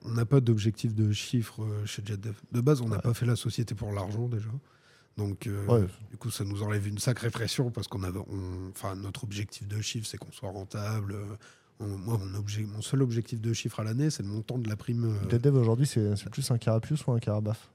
[0.05, 2.35] on- n'a pas d'objectif de chiffre euh, chez JetDev.
[2.53, 3.03] De base, on n'a Ouais.
[3.03, 4.49] pas fait la société pour l'argent déjà.
[5.17, 5.87] Donc, euh, Ouais.
[6.11, 8.21] du coup, ça nous enlève une sacrée pression parce qu'on avait,
[8.71, 11.17] enfin, notre objectif de chiffre, c'est qu'on soit rentable.
[11.81, 14.69] On- moi, mon, objet, mon seul objectif de chiffre à l'année, c'est le montant de
[14.69, 15.05] la prime.
[15.05, 17.71] euh, JetDev aujourd'hui, c'est c'est plus un carapuce ou un carabaf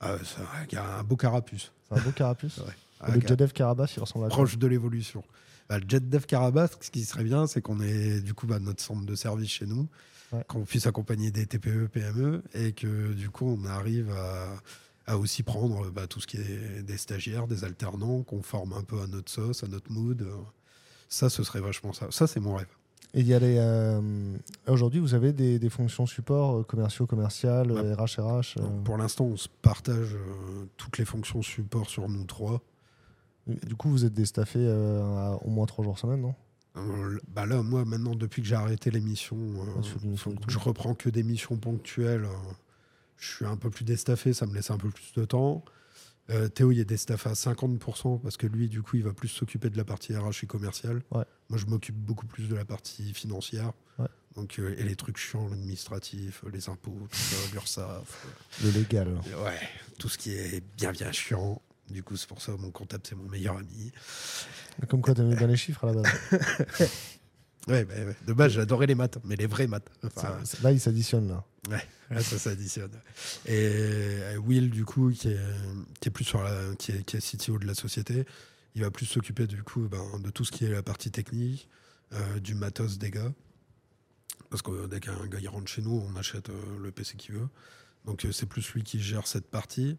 [0.00, 1.72] ah, c'est un, il y a un beau carapuce.
[1.88, 3.08] C'est un beau carapuce Ouais.
[3.08, 5.22] Et Le Un JetDev carabaf, il ressemble à proche de l'évolution.
[5.68, 8.82] Bah, le JetDev Carabas, ce qui serait bien, c'est qu'on ait du coup bah, notre
[8.82, 9.86] centre de service chez nous,
[10.32, 10.42] Ouais.
[10.48, 14.56] qu'on puisse accompagner des TPE, PME, et que du coup on arrive à,
[15.12, 18.82] à aussi prendre bah, tout ce qui est des stagiaires, des alternants, qu'on forme un
[18.82, 20.26] peu à notre sauce, à notre mood.
[21.08, 22.08] Ça, ce serait vachement ça.
[22.10, 22.66] Ça, c'est mon rêve.
[23.14, 23.56] Et il y a les.
[23.58, 24.36] euh,
[24.66, 27.80] Aujourd'hui, vous avez des, des fonctions support euh, commerciaux, commerciales, Ouais.
[27.80, 28.58] euh, RH, RH.
[28.60, 32.60] euh, pour l'instant, on se partage euh, toutes les fonctions support sur nous trois.
[33.46, 36.34] Du coup, vous êtes déstaffé à au moins trois jours semaine, non?
[37.34, 39.38] Bah là, moi, maintenant, depuis que j'ai arrêté des missions
[39.82, 40.36] tout.
[40.48, 42.26] je reprends que des missions ponctuelles.
[43.16, 45.64] je suis un peu plus déstaffé, ça me laisse un peu plus de temps.
[46.30, 49.28] Euh, Théo, il est déstaffé à 50% parce que lui, du coup, il va plus
[49.28, 51.02] s'occuper de la partie RH et commerciale.
[51.12, 51.24] Ouais.
[51.48, 53.72] Moi, je m'occupe beaucoup plus de la partie financière.
[53.98, 54.08] Ouais.
[54.34, 58.26] Donc, euh, et les trucs chiants, l'administratif, les impôts, tout ça, l'URSSAF.
[58.64, 59.08] Le légal.
[59.08, 59.58] euh, ouais,
[59.98, 61.62] tout ce qui est bien, bien chiant.
[61.90, 63.92] Du coup, c'est pour ça mon comptable, c'est mon meilleur ami.
[64.88, 66.12] Comme quoi, t'aimais bien les chiffres à la base.
[67.66, 68.16] Ouais, bah, ouais.
[68.26, 69.88] de base, j'adorais les maths, mais les vraies maths.
[70.04, 71.44] Enfin, Ça- Là, ils s'additionnent, là.
[72.10, 72.92] Là, ça s'additionne.
[73.46, 75.40] Et Will, du coup, qui est,
[76.00, 78.24] qui est plus sur la, qui est, qui est CTO de la société,
[78.76, 81.68] il va plus s'occuper du coup ben, de tout ce qui est la partie technique,
[82.12, 83.32] euh, du matos des gars.
[84.50, 87.34] Parce que dès qu'un gars il rentre chez nous, on achète euh, le PC qu'il
[87.34, 87.48] veut.
[88.04, 89.96] Donc euh, c'est plus lui qui gère cette partie.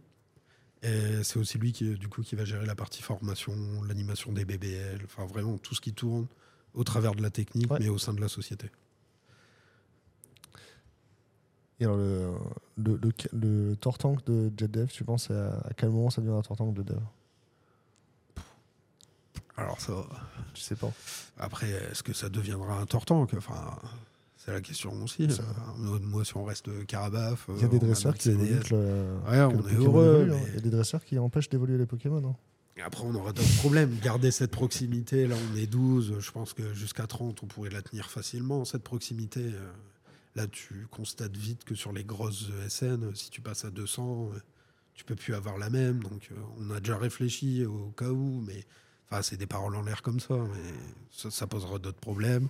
[0.84, 3.53] Et c'est aussi lui qui, du coup, qui va gérer la partie formation,
[3.88, 6.28] l'animation des BBL, enfin vraiment tout ce qui tourne
[6.78, 7.80] au travers de la technique, Ouais.
[7.82, 8.69] mais au sein de la société.
[11.80, 12.32] Et alors, le,
[12.78, 13.11] le, le,
[13.69, 16.84] le Tortank de JetDev, tu penses à, à quel moment ça devient un Tortank de
[16.84, 16.99] dev?
[19.57, 19.93] Alors ça,
[20.53, 20.91] Je sais pas.
[21.39, 23.75] Après, est-ce que ça deviendra un tortank Enfin,
[24.38, 25.30] c'est la question aussi.
[25.32, 25.41] Ça-
[25.80, 29.41] Euh, Moi, si on reste carabaf, Il y a des euh, dresseurs qui évoluent Ouais,
[29.41, 30.30] on est heureux.
[30.32, 30.36] hein.
[30.36, 32.23] mais Il y a des dresseurs qui empêchent d'évoluer les Pokémon.
[32.30, 32.36] hein.
[32.84, 33.97] Après, on aura d'autres problèmes.
[33.99, 36.19] Garder cette proximité, là, on est 12.
[36.19, 38.65] Je pense que jusqu'à 30, on pourrait la tenir facilement.
[38.65, 39.71] Cette proximité, euh,
[40.36, 44.39] là, tu constates vite que sur les grosses ESN, si tu passes à 200, euh,
[44.93, 46.03] tu peux plus avoir la même.
[46.03, 48.63] Donc, euh, on a déjà réfléchi au cas où, mais
[49.09, 50.36] enfin, c'est des paroles en l'air comme ça.
[50.36, 52.47] Mais ça, posera d'autres problèmes.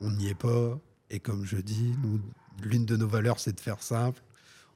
[0.00, 0.78] On n'y est pas.
[1.10, 1.94] Et comme je dis,
[2.62, 4.22] l'une de nos valeurs, c'est de faire simple.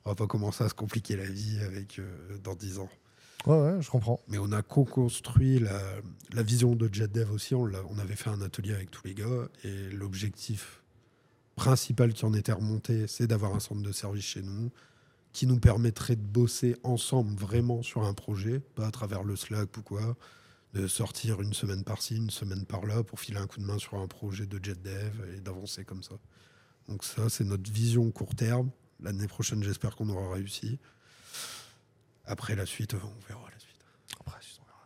[0.04, 2.88] On va pas commencer à se compliquer la vie avec euh, dans 10 ans.
[3.46, 4.20] Ouais, je comprends.
[4.28, 7.54] Mais on a co-construit la, vision de JetDev aussi.
[7.54, 9.48] On, on avait fait un atelier avec tous les gars.
[9.64, 10.82] Et l'objectif
[11.56, 14.70] principal qui en était remonté, c'est d'avoir un centre de service chez nous
[15.32, 19.76] qui nous permettrait de bosser ensemble vraiment sur un projet, pas à travers le Slack
[19.76, 20.16] ou quoi,
[20.74, 23.94] de sortir une semaine par-ci, une semaine par-là pour filer un coup de main sur
[23.94, 26.16] un projet de JetDev et d'avancer comme ça.
[26.88, 28.70] Donc ça, c'est notre vision court terme.
[29.00, 30.78] L'année prochaine, j'espère qu'on aura réussi.
[32.30, 33.84] Après la suite, on verra la suite.
[34.20, 34.84] Après, on verra.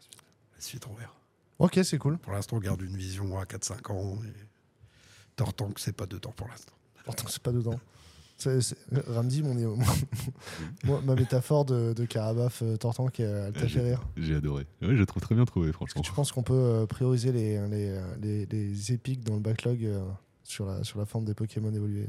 [0.55, 1.13] La suite, on verra.
[1.59, 2.17] Ok, c'est cool.
[2.19, 4.19] Pour l'instant, on garde une vision à 4-5 ans.
[4.25, 4.33] Et...
[5.37, 6.73] Tortank, c'est pas de temps pour l'instant.
[7.05, 7.79] Pourtant, c'est pas dedans.
[8.39, 8.77] C'est- c'est-
[9.09, 9.55] Ramdi, mon,
[10.85, 14.03] moi, ma métaphore de, de Carabaf euh, Tortank, elle t'a fait rire.
[14.17, 14.67] J'ai adoré.
[14.83, 16.03] Ouais, je la trouve très bien que franchement.
[16.03, 20.03] tu penses qu'on peut euh, prioriser les, les, les, les épiques dans le backlog euh,
[20.43, 22.09] sur, la, sur la forme des Pokémon évolués?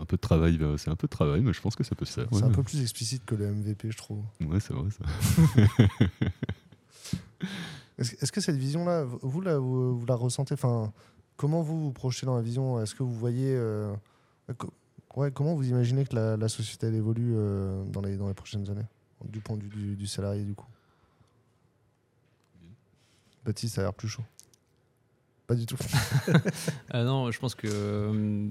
[0.00, 1.94] Un peu de travail, euh, c'est un peu de travail, mais je pense que ça
[1.94, 2.26] peut se faire.
[2.32, 2.44] C'est ouais.
[2.44, 4.24] un peu plus explicite que le MVP, je trouve.
[4.40, 5.04] Ouais, c'est vrai ça.
[7.98, 10.54] Est-ce que cette vision-là, vous, là, vous, vous la ressentez?
[10.54, 10.92] Enfin,
[11.36, 12.80] Comment vous vous projetez dans la vision?
[12.80, 13.54] Est-ce que vous voyez.
[13.56, 13.92] euh,
[14.56, 14.72] co-
[15.16, 18.34] ouais, comment vous imaginez que la, la société elle évolue euh, dans, les, dans les
[18.34, 18.86] prochaines années
[19.24, 20.66] Du point de vue du, du salarié, du coup?
[23.44, 24.22] Baptiste, ça a l'air plus chaud.
[25.46, 25.76] Pas du tout.
[26.90, 28.48] Ah non, je pense que euh,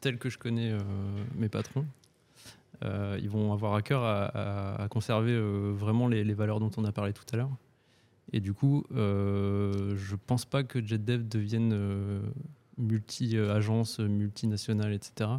[0.00, 0.78] tel que je connais euh,
[1.36, 1.86] mes patrons,
[2.84, 6.92] euh, ils vont avoir à cœur à, conserver euh, vraiment les, valeurs dont on a
[6.92, 7.50] parlé tout à l'heure.
[8.32, 12.22] Et du coup, je pense pas que JetDev devienne
[12.78, 15.30] multi-agence, multinationale, etc.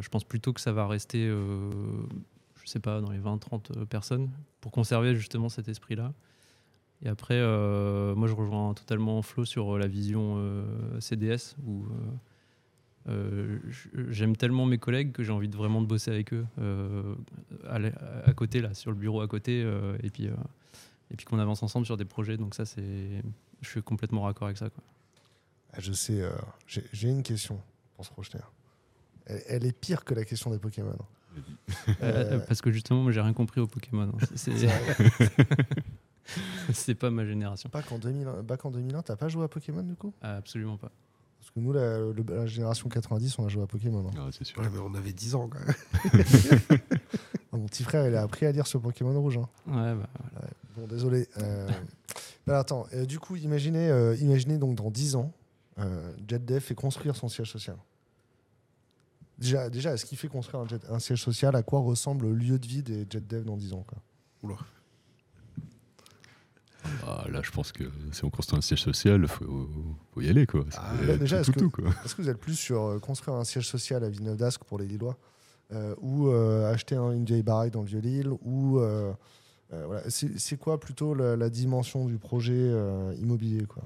[0.00, 4.72] Je pense plutôt que ça va rester, je sais pas, dans les 20-30 personnes pour
[4.72, 6.12] conserver justement cet esprit-là.
[7.02, 7.40] Et après,
[8.16, 10.44] moi, je rejoins totalement Flo sur la vision
[10.98, 11.86] CDS où
[13.08, 13.58] euh,
[14.10, 17.14] j'aime tellement mes collègues que j'ai envie de vraiment de bosser avec eux euh,
[17.68, 20.28] à, côté, là, sur le bureau à côté, euh, et puis,
[21.10, 22.36] et puis qu'on avance ensemble sur des projets.
[22.36, 23.22] Donc ça, c'est,
[23.60, 24.70] je suis complètement raccord avec ça.
[24.70, 24.82] Quoi.
[25.72, 26.22] Ah, Je sais,
[26.66, 27.60] j'ai une question
[27.96, 28.38] pour se projeter.
[29.26, 30.96] Elle, elle est pire que la question des Pokémon.
[32.46, 34.12] Parce que justement, moi, j'ai rien compris au Pokémon.
[34.12, 34.36] hein.
[36.72, 37.68] C'est, pas ma génération.
[37.72, 40.14] Bac en 2001, bac en 2001 t'as pas joué à Pokémon du coup?
[40.22, 40.92] Absolument pas.
[41.42, 44.06] Parce que nous, la, le- la génération 90, on a joué à Pokémon.
[44.08, 44.12] hein.
[44.16, 44.60] Ah, c'est sûr.
[44.60, 46.24] Ouais, mais on avait 10 ans quand même.
[47.52, 49.38] Mon petit frère, il a appris à lire sur Pokémon rouge.
[49.38, 49.48] hein.
[49.66, 50.08] Ouais, bah,
[50.76, 51.28] Bon, désolé.
[51.38, 51.68] Euh,
[52.46, 55.32] attends, euh, du coup, imaginez, euh, imaginez donc dans 10 ans,
[55.80, 57.76] euh, JetDev fait construire son siège social.
[59.38, 61.56] Déjà, déjà est-ce qu'il fait construire un, jet- un siège social?
[61.56, 63.98] À quoi ressemble le lieu de vie des JetDev dans 10 ans quoi?
[64.44, 64.56] Oula.
[67.06, 69.68] Ah, là, je pense que si on construit un siège social, faut,
[70.12, 70.64] faut y aller, quoi.
[70.76, 71.64] Ah, bah, déjà, est-ce que-
[72.22, 75.16] vous êtes plus sur euh, construire un siège social à Villeneuve d'Ascq pour les Lillois
[75.72, 79.12] euh, ou euh, acheter un- une vieille baraque dans le Vieux-Lille ou euh,
[79.70, 80.02] voilà.
[80.10, 82.70] c'est, quoi plutôt la, la dimension du projet
[83.18, 83.82] immobilier quoi?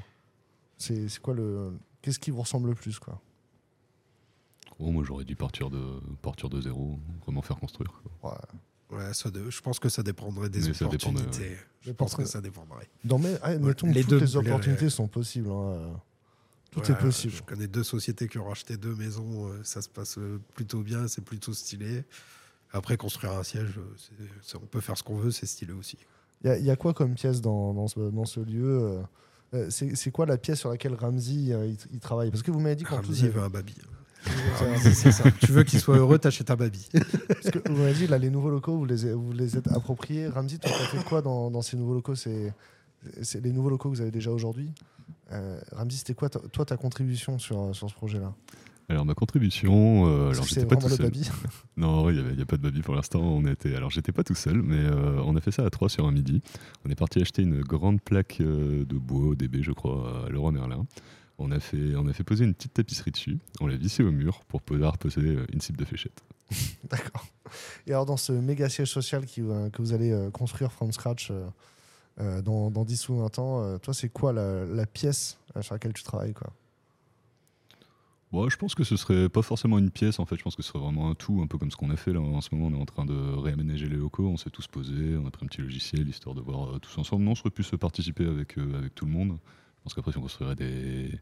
[0.78, 1.72] C'est, c'est quoi le
[2.03, 3.20] qu'est-ce qui vous ressemble le plus quoi?
[4.78, 7.92] Oh, moi, j'aurais dû partir de, partir de zéro, vraiment faire construire.
[8.20, 8.32] quoi?
[8.32, 8.59] Ouais.
[8.91, 11.57] Ouais, ça de- je pense que ça dépendrait des Mais ça dépendrait, opportunités.
[11.82, 12.89] Je pense que que- ça dépendrait.
[13.05, 15.51] Dans mes, ah, mettons, les toutes deux les opportunités sont possibles.
[15.51, 16.01] hein,
[16.70, 17.32] Tout Ouais, est possible.
[17.32, 19.49] Je connais deux sociétés qui ont racheté deux maisons.
[19.49, 22.05] euh, Ça se passe euh, plutôt bien, c'est plutôt stylé.
[22.72, 24.26] Après, construire un siège, euh,
[24.61, 25.97] on peut faire ce qu'on veut, c'est stylé aussi.
[26.45, 29.01] Il y, a- il y a quoi comme pièce dans, dans, ce, dans ce lieu
[29.70, 32.30] c'est, c'est quoi la pièce sur laquelle Ramsey il, il travaille?
[32.30, 33.74] Parce que vous m'avez dit Ramsey veut un baby.
[34.80, 35.30] C'est- ça.
[35.40, 36.88] tu veux qu'il soit heureux, t'achètes un baby.
[37.28, 40.28] Parce que vous m'avez dit, là, les nouveaux locaux, vous les, vous les êtes appropriés.
[40.28, 42.14] Ramsey, toi, t'as fait quoi dans, dans ces nouveaux locaux?
[42.14, 42.52] C'est,
[43.22, 44.70] c'est les nouveaux locaux que vous avez déjà aujourd'hui?
[45.32, 48.32] Euh, Ramsey, c'était quoi, ta- toi, ta contribution sur, sur ce projet-là?
[48.88, 50.98] Alors, ma contribution, euh, alors j'étais pas tout seul.
[51.06, 51.28] baby
[51.76, 53.20] Non, il n'y a, pas de baby pour l'instant.
[53.20, 55.88] On était, alors j'étais pas tout seul, mais euh, on a fait ça à trois
[55.88, 56.40] sur un midi.
[56.84, 60.52] On est parti acheter une grande plaque euh, de bois ODB, je crois, à Leroy
[60.52, 60.86] Merlin.
[61.39, 63.39] On a fait, on a fait poser une petite tapisserie dessus.
[63.61, 66.22] On l'a vissé au mur pour pouvoir poser euh, une cible de fléchette.
[66.84, 67.26] D'accord.
[67.87, 71.30] Et alors, dans ce méga siège social qui, que vous allez euh, construire from scratch
[71.30, 75.93] euh, dans, dans 10 ou 20 ans, toi, c'est quoi la, la pièce sur laquelle
[75.93, 76.53] tu travailles quoi?
[78.32, 80.37] Bon, je pense que ce serait pas forcément une pièce, en fait.
[80.37, 82.12] Je pense que ce serait vraiment un tout, un peu comme ce qu'on a fait
[82.12, 82.20] là.
[82.20, 84.26] En ce moment, on est en train de réaménager les locaux.
[84.26, 85.16] On s'est tous posés.
[85.16, 87.22] On a pris un petit logiciel histoire de voir euh, tous ensemble.
[87.22, 89.39] Non, on serait plus participer avec, euh, avec tout le monde.
[89.87, 91.12] Pense qu'après, si on construirait des.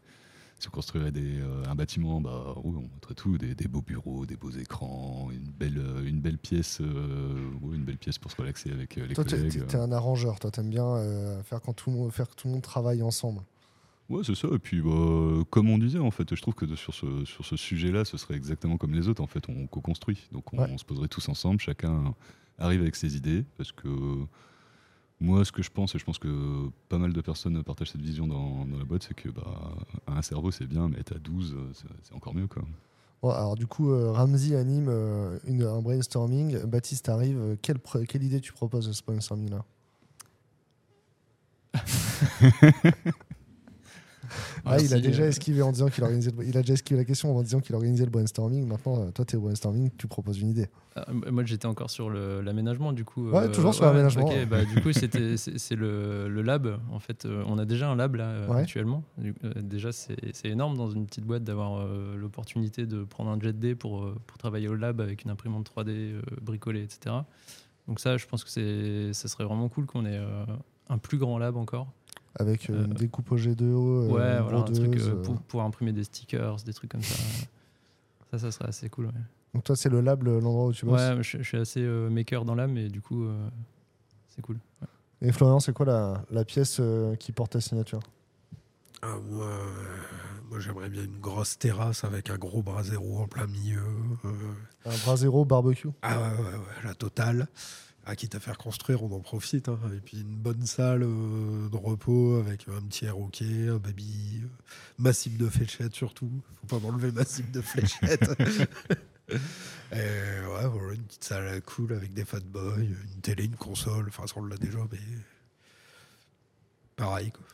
[0.58, 3.82] Si on construirait des, euh, un bâtiment, bah, oui, on mettrait tout, des, des beaux
[3.82, 8.16] bureaux, des beaux écrans, une belle, euh, une belle pièce, euh, oui, une belle pièce
[8.16, 9.50] pour se relaxer avec les Toi, collègues.
[9.52, 10.38] t'es- t'es un arrangeur.
[10.40, 13.02] Toi, t'aimes bien euh, faire, quand tout le monde, faire que tout le monde travaille
[13.02, 13.42] ensemble.
[14.08, 14.48] Ouais, c'est ça.
[14.54, 17.56] Et puis, bah, comme on disait, en fait, je trouve que sur ce, sur ce
[17.56, 19.22] sujet-là, ce serait exactement comme les autres.
[19.22, 20.28] En fait, on co-construit.
[20.32, 20.70] Donc, on, Ouais.
[20.72, 21.60] on se poserait tous ensemble.
[21.60, 22.14] Chacun
[22.58, 23.44] arrive avec ses idées.
[23.58, 23.88] Parce que
[25.20, 28.02] moi, ce que je pense, et je pense que pas mal de personnes partagent cette
[28.02, 29.72] vision dans, dans la boîte, c'est que bah,
[30.06, 32.46] un cerveau, c'est bien, mais être à 12, euh, c'est encore mieux.
[32.46, 32.62] Quoi.
[33.22, 36.58] Bon, alors, du coup, euh, Ramsey anime euh, une- un brainstorming.
[36.66, 37.38] Baptiste arrive.
[37.38, 39.64] Euh, Quelle, quelle idée tu proposes de ce brainstorming-là?
[44.64, 46.30] Ah, il a déjà euh, esquivé en disant qu'il organisait.
[46.36, 46.44] Le...
[46.44, 48.66] Il a déjà esquivé la question en disant qu'il organisait le brainstorming.
[48.66, 50.68] Maintenant, euh, toi, t'es au brainstorming, tu proposes une idée.
[50.96, 53.28] Ah, m- Moi, j'étais encore sur l'aménagement, du coup.
[53.30, 54.46] Ouais, toujours sur l'aménagement, ouais.
[54.46, 56.78] bah, du coup, c'était c'est le, le lab.
[56.92, 58.60] En fait, Euh, on a déjà un lab là euh, Ouais.
[58.60, 59.02] actuellement.
[59.22, 63.52] Euh, déjà, c'est énorme dans une petite boîte d'avoir euh, l'opportunité de prendre un jet
[63.58, 67.14] D pour, euh, pour travailler au lab avec une imprimante 3D euh, bricolée, etc.
[67.88, 70.44] Donc ça, je pense que c'est ça serait vraiment cool qu'on ait euh,
[70.88, 71.88] un plus grand lab encore.
[72.36, 73.62] Avec euh, une Euh, découpe au G2O.
[73.62, 75.22] euh, ouais, une voilà, un truc euh, euh.
[75.22, 77.14] pour, pour imprimer des stickers, des trucs comme ça.
[78.32, 79.06] ça, ça serait assez cool.
[79.06, 79.12] ouais.
[79.54, 81.00] Donc, toi, c'est le lab, le- l'endroit où tu bosses.
[81.00, 83.48] Ouais, je, je suis assez euh, maker dans l'âme, mais du coup, euh,
[84.28, 84.58] c'est cool.
[84.82, 84.88] Ouais.
[85.28, 88.00] Et Florian, c'est quoi la, la pièce euh, qui porte ta signature?
[89.02, 89.68] Ah, moi, euh,
[90.50, 93.80] moi j'aimerais bien une grosse terrasse avec un gros brasero en plein milieu.
[94.24, 94.30] euh,
[94.86, 95.88] Un bras zéro barbecue?
[96.02, 97.46] Ah ouais, ouais, ouais, la totale.
[98.06, 99.68] Ah, quitte à faire construire, on en profite.
[99.70, 99.78] hein.
[99.96, 104.42] Et puis une bonne salle euh, de repos avec un petit air hockey, un baby,
[104.42, 104.46] euh,
[104.98, 106.30] ma cible de fléchettes surtout.
[106.66, 108.28] Faut pas m'enlever ma cible de fléchettes.
[109.30, 114.06] Et ouais, voilà, une petite salle cool avec des fat boys, une télé, une console.
[114.08, 114.98] Enfin, ça on l'a déjà, mais.
[116.96, 117.44] Pareil, quoi.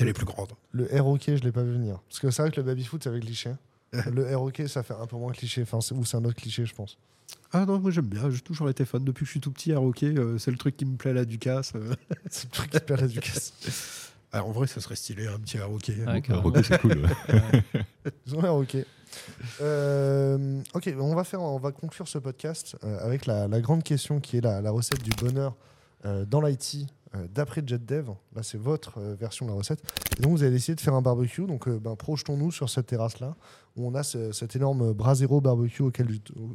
[0.00, 0.52] Les plus grandes.
[0.72, 2.00] Le air hockey, je l'ai pas vu venir.
[2.08, 3.54] Parce que c'est vrai que le baby foot, c'est avec cliché.
[4.12, 5.62] le air hockey, ça fait un peu moins cliché.
[5.62, 6.98] Enfin, c'est- ou c'est un autre cliché, je pense.
[7.52, 8.30] Ah non, moi j'aime bien.
[8.30, 10.06] J'ai toujours été fan depuis que je suis tout petit à hockey.
[10.18, 11.72] euh, c'est le truc qui me plaît là du casse.
[11.76, 11.94] euh.
[12.30, 13.52] C'est le truc qui perd la ducasse.
[14.32, 15.94] Ah, en vrai, ça serait stylé un petit air hockey.
[16.04, 16.42] Ouais, Le carrément.
[16.42, 16.98] roquet, c'est cool.
[17.32, 17.62] ouais.
[18.26, 18.76] Ils ont l'air ok.
[19.60, 23.84] Euh, ok, on va, faire, on va conclure ce podcast euh, avec la, la grande
[23.84, 25.54] question qui est la, la recette du bonheur
[26.04, 26.86] euh, dans l'IT euh,
[27.32, 28.10] d'après JetDev.
[28.34, 29.82] Là, c'est votre euh, version de la recette.
[30.18, 31.46] Et donc, vous avez décidé de faire un barbecue.
[31.46, 33.36] Donc, euh, ben, projetons-nous sur cette terrasse-là
[33.76, 36.08] où on a ce- cet énorme brasero barbecue auquel,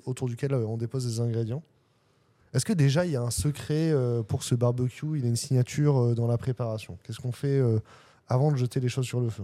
[0.06, 1.64] autour duquel euh, on dépose des ingrédients.
[2.54, 5.06] Est-ce que déjà il y a un secret euh, pour ce barbecue?
[5.18, 6.98] Il y a une signature euh, dans la préparation?
[7.04, 7.80] Qu'est-ce qu'on fait euh,
[8.28, 9.44] avant de jeter les choses sur le feu?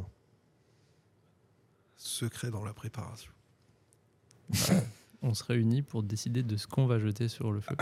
[1.97, 3.31] Secret dans la préparation.
[5.21, 7.75] On se réunit pour décider de ce qu'on va jeter sur le feu.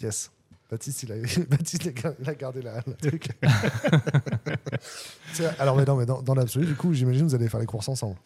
[0.00, 0.30] Yes.
[0.70, 1.16] Baptiste, il a,
[1.50, 1.94] Baptiste, il
[2.38, 3.28] gardé la, le truc.
[5.58, 7.66] Alors, mais non, mais dans, dans l'absolu, du coup, j'imagine que vous allez faire les
[7.66, 8.16] courses ensemble.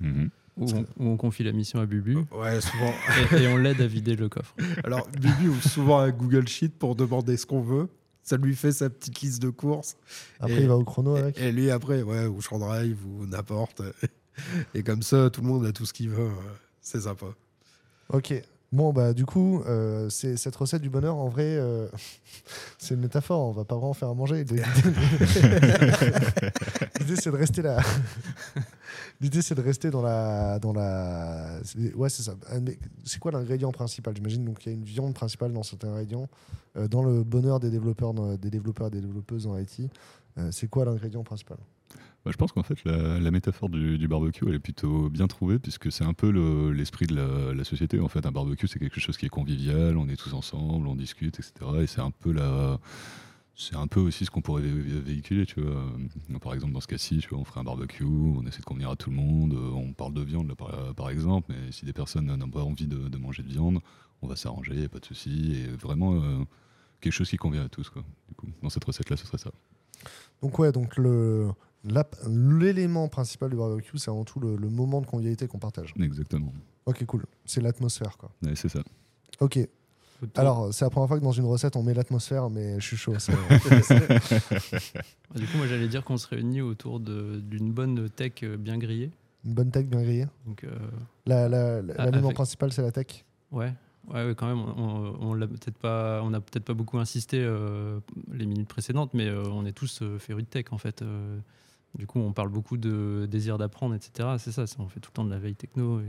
[0.00, 0.30] Mhm.
[0.56, 2.92] Où on, où on confie la mission à Bubu Ouais, souvent.
[3.32, 4.54] et, et on l'aide à vider le coffre.
[4.84, 7.88] Alors, Bibi ouvre souvent un Google Sheet pour demander ce qu'on veut.
[8.22, 9.96] Ça lui fait sa petite liste de courses.
[10.38, 11.38] Après, Et- il va au chrono avec.
[11.38, 13.82] Et, et lui, après, ouais, ou Champ Drive, ou n'importe.
[14.74, 16.24] Et comme ça, tout le monde a tout ce qu'il veut.
[16.24, 16.30] euh,
[16.80, 17.26] C'est sympa.
[18.10, 18.34] Ok.
[18.72, 21.88] Bon, bah, du coup, euh, cette recette du bonheur, en vrai, euh,
[22.78, 23.48] c'est une métaphore.
[23.48, 24.44] On va pas vraiment faire à manger.
[24.44, 24.62] L'idée,
[27.16, 27.80] c'est de rester là.
[29.20, 30.60] L'idée, c'est de rester dans la.
[30.60, 31.58] Dans la...
[31.96, 32.34] Ouais, c'est ça.
[32.62, 34.14] Mais C'est quoi l'ingrédient principal?
[34.14, 36.28] J'imagine qu'il y a une viande principale dans cet ingrédient.
[36.76, 39.90] Euh, dans le bonheur des développeurs, des développeurs et des développeuses IT,
[40.38, 41.58] euh, c'est quoi l'ingrédient principal?
[42.24, 45.90] Bah, je pense qu'en fait, la, métaphore du, barbecue, elle est plutôt bien trouvée, puisque
[45.90, 47.98] c'est un peu le- l'esprit de la, société.
[47.98, 50.96] En fait, un barbecue, c'est quelque chose qui est convivial, on est tous ensemble, on
[50.96, 51.52] discute, etc.
[51.82, 52.78] Et c'est un peu la.
[53.54, 55.84] C'est un peu aussi ce qu'on pourrait vé- vé- véhiculer, tu vois.
[56.40, 59.10] Par exemple, dans ce cas-ci, on ferait un barbecue, on essaie de convenir à tout
[59.10, 60.54] le monde, on parle de viande,
[60.96, 63.80] par, exemple, mais si des personnes n'ont pas envie de, de manger de viande,
[64.22, 65.54] on va s'arranger, pas de souci.
[65.54, 66.44] Et vraiment, euh,
[67.00, 68.02] quelque chose qui convient à tous, quoi.
[68.28, 69.50] Du coup, dans cette recette-là, ce serait ça.
[70.42, 71.50] Donc, ouais, donc le.
[71.84, 75.94] L'élément principal du barbecue, c'est avant tout le, le moment de convivialité qu'on partage.
[76.00, 76.52] Exactement.
[76.86, 77.24] Ok, cool.
[77.44, 78.30] C'est l'atmosphère, quoi.
[78.42, 78.80] Ouais, c'est ça.
[79.40, 79.58] Ok.
[80.34, 82.96] Alors, c'est la première fois que dans une recette, on met l'atmosphère, mais je suis
[82.98, 83.14] chaud.
[85.34, 88.76] Du coup, moi, j'allais dire qu'on se réunit autour de- d'une bonne tech euh, bien
[88.78, 89.10] grillée.
[89.44, 90.26] Une bonne tech bien grillée.
[90.46, 90.70] Donc, euh,
[91.26, 93.24] La- la- la- Ah, avec- principal, c'est la tech.
[93.52, 93.72] ouais,
[94.12, 94.58] ouais, ouais, quand même.
[94.58, 98.00] On, on, on l'a peut-être pas, on n'a peut-être pas beaucoup insisté euh,
[98.32, 101.02] les minutes précédentes, mais euh, on est tous euh, férus de tech en fait.
[101.94, 104.36] Du coup, on parle beaucoup de désir d'apprendre, etc.
[104.38, 106.00] C'est ça, on fait tout le temps de la veille techno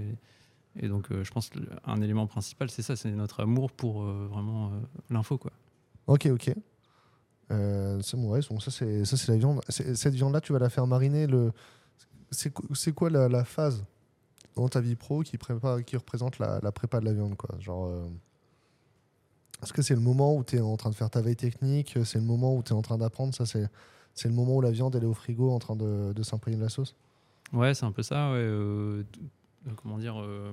[0.76, 4.28] et, donc euh, je pense qu'un élément principal, c'est ça, c'est notre amour pour euh,
[4.32, 4.80] vraiment euh,
[5.10, 5.40] l'info.
[6.08, 6.54] Ok, ok.
[7.52, 9.60] Euh, ouais, donc ça, c'est ça, c'est la viande.
[9.68, 11.28] Cette viande-là, tu vas la faire mariner.
[11.28, 11.52] Le...
[12.30, 13.84] C'est qu- c'est quoi la, phase
[14.56, 15.38] dans ta vie pro qui,
[15.86, 17.60] qui représente la, prépa de la viande quoi?
[17.60, 17.92] Genre,
[19.62, 21.98] Est-ce que c'est le moment où tu es en train de faire ta veille technique
[22.06, 23.36] C'est le moment où tu es en train d'apprendre?
[23.36, 23.68] Ça, c'est
[24.14, 26.58] c'est le moment où la viande elle est au frigo en train de, de s'imprégner
[26.58, 26.96] de la sauce
[27.54, 28.32] Ouais, c'est un peu ça.
[28.32, 29.04] Ouais, euh,
[29.76, 30.52] comment dire euh,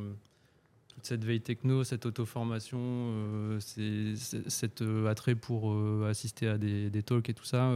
[0.89, 5.73] toute cette veille techno, cette auto-formation, euh, c'est- c'est- cet attrait pour
[6.07, 7.73] assister à des, des talks et tout ça,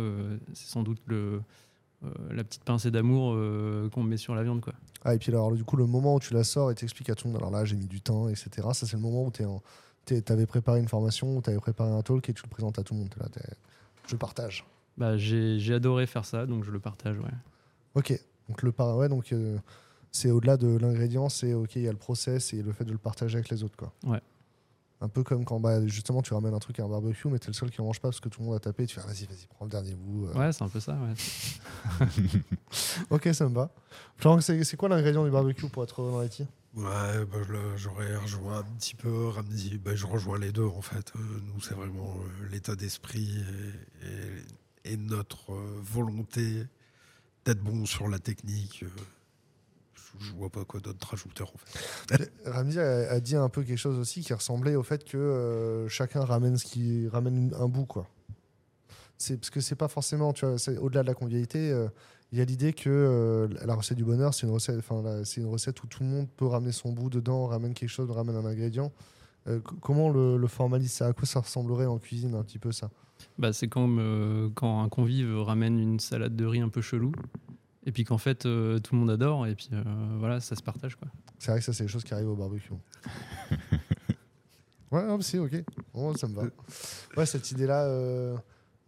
[0.54, 1.40] c'est sans doute le,
[2.30, 3.36] la petite pincée d'amour
[3.92, 4.60] qu'on met sur la viande.
[4.60, 4.72] Quoi.
[5.04, 7.14] Ah, et puis alors, du coup, le moment où tu la sors et t'expliques à
[7.14, 8.50] tout le monde, alors là, j'ai mis du temps, etc.
[8.72, 9.44] Ça, c'est le moment où tu
[10.28, 12.82] avais préparé une formation, où tu avais préparé un talk et tu le présentes à
[12.82, 13.14] tout le monde.
[13.20, 13.28] Là,
[14.08, 14.64] je partage.
[14.98, 17.18] Bah, j'ai j'ai adoré faire ça, donc je le partage.
[17.18, 17.30] Ouais.
[17.94, 18.18] Ok.
[18.48, 18.96] Donc, le par...
[18.98, 19.58] ouais, donc euh,
[20.10, 22.92] c'est au-delà de l'ingrédient, c'est ok, il y a le process et le fait de
[22.92, 23.76] le partager avec les autres.
[23.76, 23.92] Quoi.
[24.04, 24.20] Ouais.
[25.00, 27.48] Un peu comme quand bah, justement tu ramènes un truc à un barbecue, mais t'es
[27.48, 28.86] le seul qui en mange pas parce que tout le monde a tapé.
[28.86, 30.26] Tu fais ah, vas-y, vas-y, prends le dernier bout.
[30.28, 30.34] euh.
[30.38, 30.92] Ouais, c'est un peu ça.
[30.92, 32.06] Ouais.
[33.10, 33.70] Ok, ça me va.
[34.16, 36.42] Florent, c'est c'est quoi l'ingrédient du barbecue pour être dans l'IT
[36.74, 37.38] Ouais, bah,
[37.76, 39.76] j'aurais rejoint un petit peu Ramsey.
[39.78, 41.12] Bah, je rejoins les deux, en fait.
[41.16, 41.18] Euh,
[41.52, 42.14] nous, c'est vraiment
[42.50, 43.42] l'état d'esprit
[44.02, 44.42] et, et-
[44.84, 46.64] et notre euh, volonté
[47.44, 48.82] d'être bon sur la technique.
[48.82, 48.88] euh,
[49.94, 52.32] je, je vois pas quoi d'autre rajouter, en fait.
[52.46, 56.24] Ramzi a, dit un peu quelque chose aussi qui ressemblait au fait que euh, chacun
[56.24, 58.06] ramène ce qui ramène un bout quoi.
[59.18, 61.72] C'est parce que c'est pas forcément tu vois, au-delà de la convivialité.
[62.32, 65.46] il y a l'idée que la recette du bonheur, c'est une recette, enfin c'est une
[65.46, 68.44] recette où tout le monde peut ramener son bout dedans, ramène quelque chose, ramène un
[68.44, 68.90] ingrédient.
[69.80, 70.46] Comment le, le
[71.04, 72.90] À quoi ça ressemblerait en cuisine un petit peu ça?
[73.38, 77.12] Bah, c'est comme euh, quand un convive ramène une salade de riz un peu chelou,
[77.86, 79.82] et puis qu'en fait euh, tout le monde adore, et puis euh,
[80.18, 80.96] voilà, ça se partage.
[80.96, 81.08] Quoi.
[81.38, 82.72] C'est vrai que ça c'est des choses qui arrivent au barbecue.
[84.90, 85.64] ouais, non, mais c'est ok.
[85.94, 86.42] Bon, ça me va.
[87.16, 88.36] Ouais, cette idée-là, euh,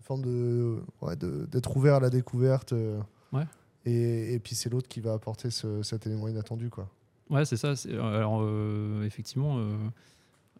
[0.02, 2.72] forme de, ouais, de- d'être ouvert à la découverte.
[2.72, 3.00] euh,
[3.32, 3.46] Ouais.
[3.86, 6.88] Et, et puis c'est l'autre qui va apporter ce- cet élément inattendu, quoi.
[7.30, 7.74] Ouais, c'est ça.
[7.90, 9.56] Alors, euh, effectivement,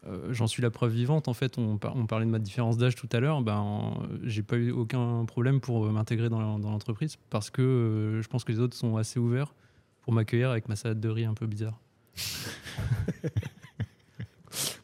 [0.07, 1.29] euh, j'en suis la preuve vivante.
[1.29, 3.41] En fait, on, par- on parlait de ma différence d'âge tout à l'heure.
[3.43, 8.29] Ben, euh, j'ai pas eu aucun problème pour euh, m'intégrer dans, l'entreprise parce que je
[8.29, 9.55] pense que les autres sont assez ouverts
[10.03, 11.81] pour m'accueillir avec ma salade de riz un peu bizarre.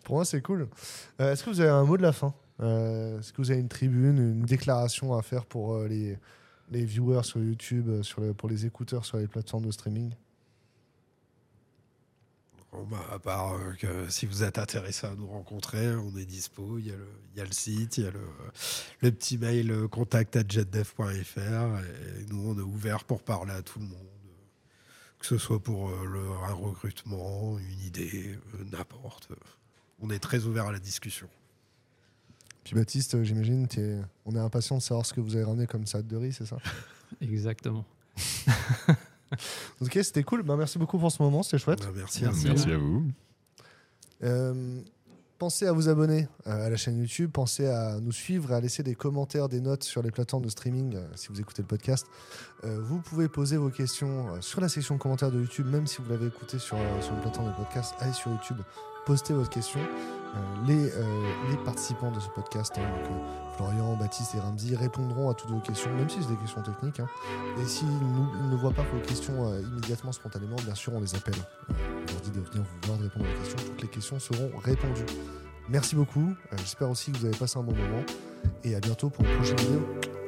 [0.05, 0.69] Pour moi, c'est cool.
[1.21, 2.35] Est-ce que vous avez un mot de la fin?
[2.59, 6.19] Est-ce que vous avez une tribune, une déclaration à faire pour les,
[6.73, 7.89] viewers sur YouTube,
[8.37, 10.13] pour les écouteurs sur les plateformes de streaming?
[12.73, 16.25] Bon, bah, à part euh, que si vous êtes intéressé à nous rencontrer, on est
[16.25, 16.79] dispo.
[16.79, 18.21] Il y a le, il y a le site, il y a le,
[19.01, 21.41] le petit mail euh, contact at jetdev.fr.
[21.41, 24.07] Et nous, on est ouvert pour parler à tout le monde.
[25.19, 29.29] Que ce soit pour euh, le, un recrutement, une idée, euh, n'importe.
[29.99, 31.29] On est très ouvert à la discussion.
[32.63, 33.67] Puis Baptiste, j'imagine,
[34.27, 36.47] on est impatient de savoir ce que vous avez ramené comme salade de riz, c'est
[36.47, 36.59] ça?
[37.21, 37.85] Exactement.
[39.81, 40.43] Ok, c'était cool.
[40.43, 41.81] Ben, merci beaucoup pour ce moment, c'était chouette.
[41.81, 42.47] Bah, merci, Merci.
[42.49, 42.55] à vous.
[42.55, 43.05] Merci à vous.
[44.23, 44.81] Euh,
[45.39, 48.61] pensez à vous abonner euh, à la chaîne YouTube, pensez à nous suivre et à
[48.61, 51.69] laisser des commentaires, des notes sur les plateformes de streaming euh, si vous écoutez le
[51.69, 52.07] podcast.
[52.65, 56.03] Euh, vous pouvez poser vos questions euh, sur la section commentaires de YouTube, même si
[56.03, 58.59] vous l'avez écouté sur, sur une plateforme de podcast, allez sur YouTube,
[59.07, 59.81] postez votre question.
[59.81, 64.75] Euh, les, euh, les participants de ce podcast, hein, donc, euh, Florian, Baptiste et Ramzi,
[64.75, 66.99] répondront à toutes vos questions, même si c'est des questions techniques.
[67.01, 67.09] hein.
[67.61, 71.35] Et s'ils ne voient pas vos questions euh, immédiatement, spontanément, bien sûr, on les appelle.
[71.69, 73.59] On leur dit de venir vous voir, de répondre aux questions.
[73.67, 75.05] Toutes les questions seront répondues.
[75.69, 76.31] Merci beaucoup.
[76.53, 78.03] Euh, J'espère aussi que vous avez passé un bon moment.
[78.65, 80.20] Et à bientôt pour une prochaine vidéo.